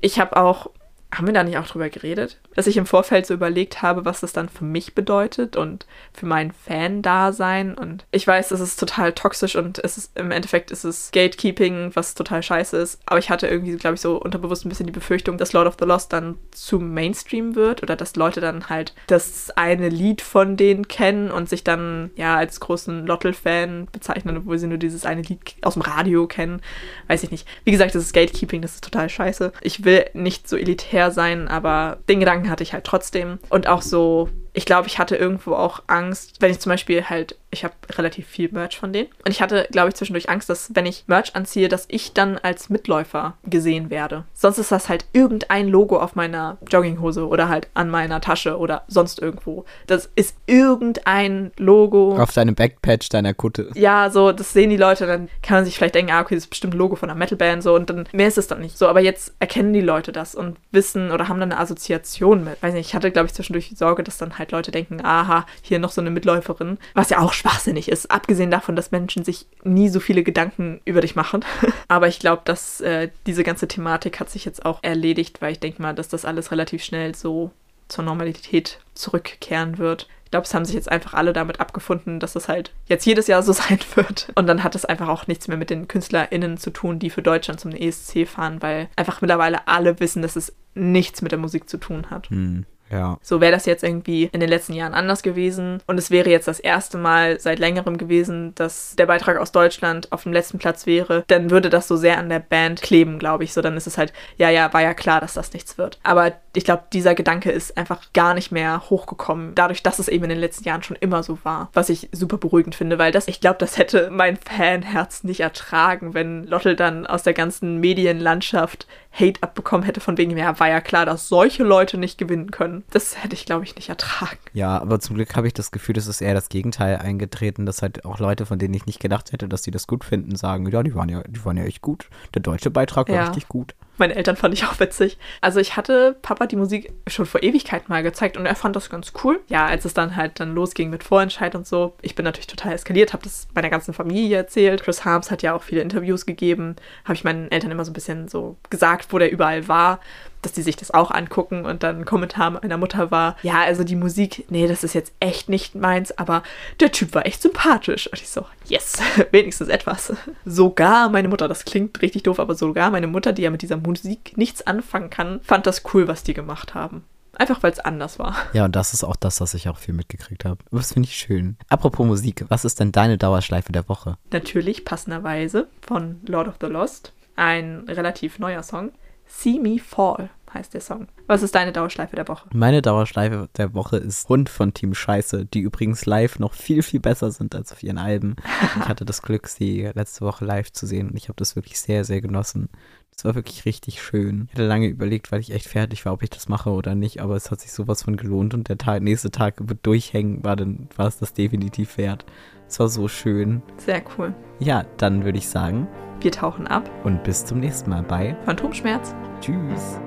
ich 0.01 0.21
habe 0.21 0.37
auch 0.37 0.71
haben 1.14 1.27
wir 1.27 1.35
da 1.35 1.45
nicht 1.45 1.57
auch 1.57 1.66
drüber 1.66 1.88
geredet? 1.88 2.38
Dass 2.55 2.66
ich 2.66 2.77
im 2.77 2.87
Vorfeld 2.87 3.27
so 3.27 3.35
überlegt 3.35 3.81
habe, 3.81 4.05
was 4.05 4.21
das 4.21 4.33
dann 4.33 4.49
für 4.49 4.64
mich 4.64 4.95
bedeutet 4.95 5.57
und 5.57 5.87
für 6.12 6.27
mein 6.27 6.53
Fan-Dasein. 6.53 7.75
Und 7.75 8.05
ich 8.11 8.27
weiß, 8.27 8.51
es 8.51 8.61
ist 8.61 8.79
total 8.81 9.12
toxisch 9.12 9.57
und 9.57 9.79
es 9.79 9.97
ist 9.97 10.19
im 10.19 10.31
Endeffekt 10.31 10.71
ist 10.71 10.85
es 10.85 11.11
Gatekeeping, 11.12 11.92
was 11.95 12.14
total 12.14 12.42
scheiße 12.42 12.77
ist. 12.77 13.01
Aber 13.07 13.19
ich 13.19 13.31
hatte 13.31 13.47
irgendwie, 13.47 13.77
glaube 13.77 13.95
ich, 13.95 14.01
so 14.01 14.21
unterbewusst 14.21 14.66
ein 14.66 14.69
bisschen 14.69 14.87
die 14.87 14.92
Befürchtung, 14.92 15.38
dass 15.38 15.53
Lord 15.53 15.69
of 15.69 15.77
the 15.79 15.87
Lost 15.87 16.12
dann 16.12 16.38
zu 16.51 16.81
Mainstream 16.81 17.55
wird 17.55 17.83
oder 17.83 17.97
dass 17.97 18.16
Leute 18.16 18.40
dann 18.40 18.69
halt 18.69 18.95
das 19.07 19.51
eine 19.57 19.88
Lied 19.88 20.23
von 20.23 20.57
denen 20.57 20.88
kennen 20.88 21.31
und 21.31 21.49
sich 21.49 21.62
dann 21.62 22.11
ja 22.16 22.37
als 22.37 22.61
großen 22.61 23.07
Lottel-Fan 23.07 23.88
bezeichnen, 23.92 24.37
obwohl 24.37 24.59
sie 24.59 24.66
nur 24.66 24.79
dieses 24.79 25.07
eine 25.07 25.23
Lied 25.23 25.40
aus 25.62 25.75
dem 25.75 25.83
Radio 25.83 26.27
kennen. 26.27 26.61
Weiß 27.07 27.23
ich 27.23 27.31
nicht. 27.31 27.47
Wie 27.64 27.71
gesagt, 27.71 27.95
das 27.95 28.03
ist 28.03 28.12
Gatekeeping, 28.12 28.61
das 28.61 28.75
ist 28.75 28.85
total 28.85 29.09
scheiße. 29.09 29.53
Ich 29.61 29.85
will 29.85 30.05
nicht 30.12 30.49
so 30.49 30.57
elitär 30.57 31.06
sein, 31.11 31.49
aber 31.49 31.99
den 32.09 32.21
Gedanken 32.21 32.51
hatte 32.51 32.62
ich 32.62 32.73
halt 32.73 32.85
trotzdem. 32.85 33.38
Und 33.49 33.66
auch 33.66 33.83
so 33.83 34.29
ich 34.57 34.64
glaube, 34.64 34.88
ich 34.88 34.99
hatte 34.99 35.16
irgendwo 35.16 35.53
auch 35.53 35.83
Angst, 35.87 36.37
wenn 36.40 36.51
ich 36.51 36.61
zum 36.61 36.71
Beispiel 36.71 37.05
halt, 37.05 37.37
ich 37.51 37.62
habe 37.62 37.75
relativ 37.92 38.27
viel 38.27 38.51
Merch 38.51 38.79
von 38.79 38.90
denen. 38.90 39.09
Und 39.23 39.31
ich 39.31 39.42
hatte, 39.42 39.69
glaube 39.71 39.90
ich, 39.90 39.95
zwischendurch 39.95 40.31
Angst, 40.31 40.49
dass 40.49 40.75
wenn 40.75 40.87
ich 40.87 41.05
Merch 41.07 41.37
anziehe, 41.37 41.69
dass 41.69 41.85
ich 41.88 42.14
dann 42.14 42.38
als 42.38 42.71
Mitläufer 42.71 43.35
gesehen 43.45 43.90
werde. 43.90 44.25
Sonst 44.33 44.57
ist 44.57 44.73
das 44.73 44.88
halt 44.88 45.05
irgendein 45.12 45.69
Logo 45.69 45.99
auf 45.99 46.14
meiner 46.14 46.57
Jogginghose 46.66 47.29
oder 47.29 47.51
halt 47.51 47.69
an 47.75 47.90
meiner 47.90 48.23
Tasche 48.23 48.57
oder 48.57 48.85
sonst 48.88 49.21
irgendwo. 49.21 49.66
Das 49.88 50.09
ist 50.16 50.35
irgendein 50.47 51.53
Logo. 51.59 52.16
Auf 52.16 52.33
deinem 52.33 52.55
Backpatch 52.55 53.11
deiner 53.11 53.35
Kutte. 53.35 53.69
Ja, 53.75 54.09
so, 54.09 54.33
das 54.33 54.55
sehen 54.55 54.71
die 54.71 54.79
Leute, 54.79 55.07
dann 55.07 55.29
kann 55.42 55.59
man 55.59 55.64
sich 55.66 55.77
vielleicht 55.77 55.97
denken, 55.97 56.12
ah, 56.12 56.23
okay, 56.23 56.35
das 56.35 56.45
ist 56.45 56.51
bestimmt 56.51 56.75
ein 56.75 56.79
Logo 56.79 56.97
von 56.97 57.11
einer 57.11 57.19
Metalband, 57.19 57.62
so, 57.62 57.75
und 57.75 57.90
dann 57.90 58.09
mehr 58.12 58.29
ist 58.29 58.38
es 58.38 58.47
dann 58.47 58.61
nicht. 58.61 58.79
So, 58.79 58.88
aber 58.88 59.01
jetzt 59.01 59.35
erkennen 59.38 59.75
die 59.75 59.83
Leute 59.83 60.12
das 60.12 60.35
und 60.35 60.57
wissen 60.71 61.11
oder 61.11 61.29
haben 61.29 61.40
dann 61.40 61.53
eine 61.53 61.61
Assoziation 61.61 62.42
mit. 62.42 62.62
Weiß 62.62 62.73
nicht, 62.73 62.88
ich 62.88 62.95
hatte, 62.95 63.11
glaube 63.11 63.27
ich, 63.27 63.35
zwischendurch 63.35 63.69
die 63.69 63.75
Sorge, 63.75 64.03
dass 64.03 64.16
dann 64.16 64.38
halt 64.38 64.46
Leute 64.53 64.71
denken, 64.71 65.05
aha, 65.05 65.47
hier 65.63 65.79
noch 65.79 65.91
so 65.91 66.01
eine 66.01 66.11
Mitläuferin. 66.11 66.79
Was 66.95 67.11
ja 67.11 67.19
auch 67.19 67.33
schwachsinnig 67.33 67.89
ist, 67.89 68.11
abgesehen 68.11 68.51
davon, 68.51 68.77
dass 68.77 68.91
Menschen 68.91 69.25
sich 69.25 69.47
nie 69.65 69.89
so 69.89 70.01
viele 70.01 70.23
Gedanken 70.23 70.81
über 70.85 71.01
dich 71.01 71.17
machen. 71.17 71.45
aber 71.89 72.09
ich 72.09 72.19
glaube, 72.19 72.43
dass 72.45 72.81
äh, 72.81 73.11
diese 73.27 73.45
ganze 73.45 73.69
Thematik 73.69 74.21
hat 74.21 74.31
sich 74.31 74.45
jetzt 74.45 74.65
auch 74.65 74.83
erledigt, 74.83 75.41
weil 75.41 75.53
ich 75.53 75.61
denke 75.61 75.83
mal, 75.83 75.95
dass 75.95 76.09
das 76.09 76.25
alles 76.25 76.51
relativ 76.51 76.83
schnell 76.83 77.15
so 77.15 77.51
zur 77.89 78.05
Normalität 78.05 78.81
zurückkehren 78.95 79.79
wird. 79.79 80.09
Ich 80.25 80.33
glaube, 80.33 80.45
es 80.45 80.55
haben 80.55 80.65
sich 80.65 80.75
jetzt 80.75 80.91
einfach 80.91 81.15
alle 81.15 81.33
damit 81.33 81.61
abgefunden, 81.61 82.19
dass 82.19 82.33
das 82.33 82.49
halt 82.49 82.73
jetzt 82.87 83.07
jedes 83.07 83.29
Jahr 83.29 83.43
so 83.43 83.53
sein 83.53 83.79
wird. 83.95 84.33
Und 84.35 84.49
dann 84.49 84.65
hat 84.65 84.75
es 84.75 84.85
einfach 84.85 85.09
auch 85.09 85.27
nichts 85.27 85.47
mehr 85.49 85.57
mit 85.57 85.71
den 85.71 85.87
KünstlerInnen 85.87 86.59
zu 86.59 86.71
tun, 86.71 86.99
die 86.99 87.11
für 87.11 87.23
Deutschland 87.23 87.61
zum 87.61 87.71
ESC 87.71 88.27
fahren, 88.27 88.61
weil 88.61 88.89
einfach 88.97 89.21
mittlerweile 89.21 89.69
alle 89.69 90.01
wissen, 90.01 90.23
dass 90.23 90.37
es 90.37 90.53
nichts 90.75 91.23
mit 91.23 91.33
der 91.33 91.39
Musik 91.39 91.69
zu 91.69 91.79
tun 91.79 92.11
hat. 92.11 92.29
Hm. 92.31 92.67
Ja. 92.90 93.18
So 93.22 93.40
wäre 93.40 93.53
das 93.53 93.66
jetzt 93.66 93.83
irgendwie 93.83 94.29
in 94.33 94.40
den 94.40 94.49
letzten 94.49 94.72
Jahren 94.72 94.94
anders 94.94 95.22
gewesen. 95.22 95.83
Und 95.87 95.99
es 95.99 96.11
wäre 96.11 96.31
jetzt 96.31 96.49
das 96.49 96.61
erste 96.61 96.99
Mal 96.99 97.40
seit 97.40 97.59
längerem 97.59 97.99
gewesen, 97.99 98.55
dass 98.55 98.94
der 98.96 99.07
Beitrag 99.07 99.38
aus 99.38 99.53
Deutschland 99.53 100.12
auf 100.12 100.22
dem 100.22 100.33
letzten 100.33 100.59
Platz 100.59 100.87
wäre. 100.87 101.25
Dann 101.27 101.51
würde 101.51 101.70
das 101.70 101.88
so 101.88 101.96
sehr 101.96 102.18
an 102.18 102.29
der 102.29 102.38
Band 102.38 102.83
kleben, 102.83 103.18
glaube 103.18 103.44
ich. 103.44 103.53
So, 103.53 103.61
dann 103.61 103.77
ist 103.77 103.87
es 103.87 103.99
halt, 103.99 104.12
ja, 104.37 104.51
ja, 104.51 104.72
war 104.72 104.83
ja 104.83 104.94
klar, 104.94 105.20
dass 105.20 105.35
das 105.35 105.53
nichts 105.53 105.79
wird. 105.79 105.99
Aber 106.03 106.33
ich 106.55 106.64
glaube, 106.64 106.85
dieser 106.92 107.14
Gedanke 107.14 107.51
ist 107.51 107.77
einfach 107.77 108.01
gar 108.12 108.35
nicht 108.35 108.53
mehr 108.53 108.88
hochgekommen, 108.88 109.55
dadurch, 109.55 109.83
dass 109.83 109.99
es 109.99 110.09
eben 110.09 110.25
in 110.25 110.31
den 110.31 110.38
letzten 110.38 110.64
Jahren 110.64 110.83
schon 110.83 110.96
immer 110.96 111.22
so 111.22 111.38
war. 111.42 111.70
Was 111.72 111.88
ich 111.88 112.09
super 112.12 112.38
beruhigend 112.38 112.75
finde, 112.75 112.99
weil 112.99 113.12
das, 113.12 113.29
ich 113.29 113.40
glaube, 113.40 113.59
das 113.59 113.79
hätte 113.79 114.11
mein 114.11 114.37
Fanherz 114.37 115.25
nicht 115.25 115.40
ertragen, 115.40 116.14
wenn 116.14 116.44
Lottel 116.44 116.77
dann 116.77 117.07
aus 117.07 117.22
der 117.22 117.35
ganzen 117.35 117.79
Medienlandschaft 117.79 118.87
Hate 119.19 119.43
abbekommen 119.43 119.85
hätte, 119.85 120.01
von 120.01 120.19
wegen, 120.19 120.37
ja, 120.37 120.59
war 120.61 120.69
ja 120.69 120.81
klar, 120.81 121.07
dass 121.07 121.29
solche 121.29 121.65
Leute 121.65 121.97
nicht 121.97 122.19
gewinnen 122.19 122.51
können. 122.51 122.85
Das 122.91 123.23
hätte 123.23 123.35
ich, 123.35 123.47
glaube 123.47 123.65
ich, 123.65 123.75
nicht 123.75 123.89
ertragen. 123.89 124.39
Ja, 124.53 124.79
aber 124.79 125.01
zum 125.01 125.17
Glück 125.17 125.35
habe 125.37 125.47
ich 125.47 125.55
das 125.55 125.71
Gefühl, 125.71 125.95
das 125.95 126.07
ist 126.07 126.21
eher 126.21 126.35
das 126.35 126.49
Gegenteil 126.49 126.97
eingetreten, 126.97 127.67
dass 127.67 127.83
halt 127.83 128.05
auch 128.05 128.19
Leute, 128.19 128.47
von 128.47 128.59
denen 128.59 128.75
ich 128.75 128.87
nicht 128.87 129.01
gedacht 129.01 129.33
hätte, 129.33 129.49
dass 129.49 129.63
sie 129.63 129.71
das 129.71 129.87
gut 129.87 130.05
finden, 130.05 130.37
sagen, 130.37 130.71
ja, 130.71 130.83
die 130.83 130.95
waren 130.95 131.09
ja, 131.09 131.23
die 131.27 131.45
waren 131.45 131.57
ja 131.57 131.65
echt 131.65 131.83
gut. 131.83 132.09
Der 132.35 132.43
deutsche 132.43 132.71
Beitrag 132.71 133.09
war 133.09 133.17
ja. 133.17 133.25
richtig 133.25 133.49
gut. 133.49 133.75
Meine 133.99 134.15
Eltern 134.15 134.37
fand 134.37 134.55
ich 134.55 134.65
auch 134.65 134.79
witzig. 134.79 135.19
Also 135.41 135.61
ich 135.61 135.77
hatte 135.77 136.17
Papa 136.23 136.47
die 136.47 136.57
Musik 136.57 136.93
schon 137.07 137.27
vor 137.27 137.43
Ewigkeit 137.43 137.89
mal 137.89 138.03
gezeigt 138.03 138.37
und 138.37 138.47
er 138.47 138.55
fand 138.55 138.77
das 138.77 138.91
ganz 138.91 139.13
cool. 139.25 139.41
Ja, 139.49 139.67
als 139.67 139.85
es 139.85 139.95
dann 139.95 140.17
halt 140.17 140.41
dann 140.41 140.55
losging 140.55 140.91
mit 140.91 141.05
Vorentscheid 141.05 141.55
und 141.55 141.67
so, 141.67 141.95
ich 142.03 142.15
bin 142.15 142.25
natürlich 142.25 142.47
total 142.47 142.73
eskaliert, 142.73 143.13
habe 143.13 143.23
das 143.23 143.49
meiner 143.55 143.71
ganzen 143.71 143.95
Familie 143.95 144.37
erzählt. 144.37 144.83
Chris 144.83 145.05
Harms 145.05 145.31
hat 145.31 145.43
ja 145.43 145.55
auch 145.55 145.63
viele 145.63 145.81
Interviews 145.81 146.27
gegeben, 146.27 146.77
habe 147.05 147.15
ich 147.15 147.25
meinen 147.25 147.51
Eltern 147.51 147.71
immer 147.71 147.85
so 147.85 147.91
ein 147.91 147.95
bisschen 147.95 148.29
so 148.29 148.57
gesagt, 148.71 149.13
wo 149.13 149.19
der 149.19 149.33
überall 149.33 149.69
war 149.69 150.01
dass 150.47 150.53
die 150.53 150.63
sich 150.63 150.77
das 150.77 150.95
auch 150.95 151.11
angucken 151.11 151.67
und 151.67 151.83
dann 151.83 151.99
ein 151.99 152.05
Kommentar 152.05 152.53
meiner 152.53 152.77
Mutter 152.77 153.11
war, 153.11 153.37
ja, 153.43 153.63
also 153.63 153.83
die 153.83 153.97
Musik, 153.97 154.47
nee, 154.49 154.69
das 154.69 154.85
ist 154.85 154.95
jetzt 154.95 155.13
echt 155.19 155.49
nicht 155.49 155.75
meins, 155.75 156.17
aber 156.17 156.45
der 156.79 156.93
Typ 156.93 157.15
war 157.15 157.27
echt 157.27 157.43
sympathisch. 157.43 158.07
Und 158.07 158.23
ich 158.23 158.29
so, 158.29 158.47
yes, 158.67 158.99
wenigstens 159.33 159.69
etwas. 159.69 160.13
Sogar 160.45 161.09
meine 161.09 161.27
Mutter, 161.27 161.49
das 161.49 161.65
klingt 161.65 162.01
richtig 162.01 162.23
doof, 162.23 162.39
aber 162.39 162.55
sogar 162.55 162.91
meine 162.93 163.09
Mutter, 163.09 163.33
die 163.33 163.43
ja 163.43 163.51
mit 163.51 163.63
dieser 163.63 163.77
Musik 163.77 164.35
nichts 164.37 164.65
anfangen 164.65 165.11
kann, 165.11 165.41
fand 165.43 165.67
das 165.67 165.83
cool, 165.93 166.07
was 166.07 166.23
die 166.23 166.35
gemacht 166.35 166.75
haben. 166.75 167.03
Einfach 167.39 167.63
weil 167.63 167.73
es 167.73 167.81
anders 167.81 168.19
war. 168.19 168.37
Ja, 168.53 168.65
und 168.65 168.77
das 168.77 168.95
ist 168.95 169.05
auch 169.05 169.17
das, 169.17 169.41
was 169.41 169.53
ich 169.55 169.69
auch 169.69 169.77
viel 169.77 169.95
mitgekriegt 169.95 170.45
habe. 170.45 170.59
Das 170.71 170.93
finde 170.93 171.09
ich 171.09 171.17
schön. 171.17 171.57
Apropos 171.69 172.07
Musik, 172.07 172.45
was 172.49 172.65
ist 172.65 172.81
denn 172.81 172.93
deine 172.93 173.19
Dauerschleife 173.19 173.73
der 173.73 173.89
Woche? 173.89 174.17
Natürlich 174.31 174.85
passenderweise 174.85 175.67
von 175.83 176.21
Lord 176.27 176.49
of 176.49 176.55
the 176.61 176.69
Lost. 176.69 177.13
Ein 177.35 177.85
relativ 177.89 178.39
neuer 178.39 178.63
Song. 178.63 178.93
See 179.27 179.59
Me 179.59 179.79
Fall. 179.79 180.31
Heißt 180.53 180.75
der 180.75 180.81
Song. 180.81 181.09
Was 181.27 181.43
ist 181.43 181.55
deine 181.55 181.73
Dauerschleife 181.73 182.17
der 182.17 182.29
Woche? 182.29 182.49
Meine 182.53 182.83
Dauerschleife 182.83 183.49
der 183.57 183.75
Woche 183.75 183.97
ist 183.97 184.29
Hund 184.29 184.49
von 184.49 184.75
Team 184.75 184.95
Scheiße, 184.95 185.47
die 185.47 185.61
übrigens 185.61 186.07
live 186.07 186.39
noch 186.39 186.55
viel, 186.55 186.83
viel 186.83 187.01
besser 187.01 187.31
sind 187.31 187.55
als 187.55 187.73
auf 187.73 187.83
ihren 187.83 187.99
Alben. 187.99 188.37
ich 188.81 188.89
hatte 188.89 189.05
das 189.05 189.23
Glück, 189.23 189.49
sie 189.49 189.91
letzte 189.95 190.25
Woche 190.25 190.45
live 190.45 190.73
zu 190.73 190.87
sehen 190.87 191.11
und 191.11 191.17
ich 191.17 191.29
habe 191.29 191.37
das 191.37 191.57
wirklich 191.57 191.81
sehr, 191.81 192.05
sehr 192.05 192.21
genossen. 192.21 192.69
Es 193.17 193.25
war 193.25 193.35
wirklich 193.35 193.65
richtig 193.65 194.03
schön. 194.03 194.45
Ich 194.49 194.55
hatte 194.55 194.67
lange 194.67 194.89
überlegt, 194.89 195.33
weil 195.33 195.41
ich 195.41 195.51
echt 195.51 195.69
fertig 195.69 196.05
war, 196.05 196.13
ob 196.13 196.23
ich 196.23 196.29
das 196.29 196.49
mache 196.49 196.71
oder 196.71 196.95
nicht, 196.95 197.23
aber 197.23 197.35
es 197.35 197.51
hat 197.51 197.61
sich 197.61 197.73
sowas 197.73 198.03
von 198.03 198.17
gelohnt 198.17 198.53
und 198.53 198.69
der 198.69 198.77
Tag, 198.77 199.03
nächste 199.03 199.31
Tag 199.31 199.55
wird 199.59 199.87
durchhängen, 199.87 200.45
war, 200.45 200.55
dann, 200.55 200.89
war 200.97 201.07
es 201.07 201.19
das 201.19 201.33
definitiv 201.33 201.97
wert. 201.97 202.27
Es 202.69 202.79
war 202.79 202.89
so 202.89 203.09
schön. 203.09 203.63
Sehr 203.79 204.03
cool. 204.19 204.35
Ja, 204.59 204.85
dann 204.99 205.25
würde 205.25 205.39
ich 205.39 205.49
sagen. 205.49 205.89
Wir 206.21 206.33
tauchen 206.33 206.67
ab. 206.67 206.91
Und 207.05 207.23
bis 207.25 207.45
zum 207.45 207.61
nächsten 207.61 207.91
Mal 207.91 208.03
bei 208.03 208.37
Phantomschmerz. 208.45 209.15
Tschüss. 209.41 210.01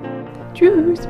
Tschüss. 0.60 1.08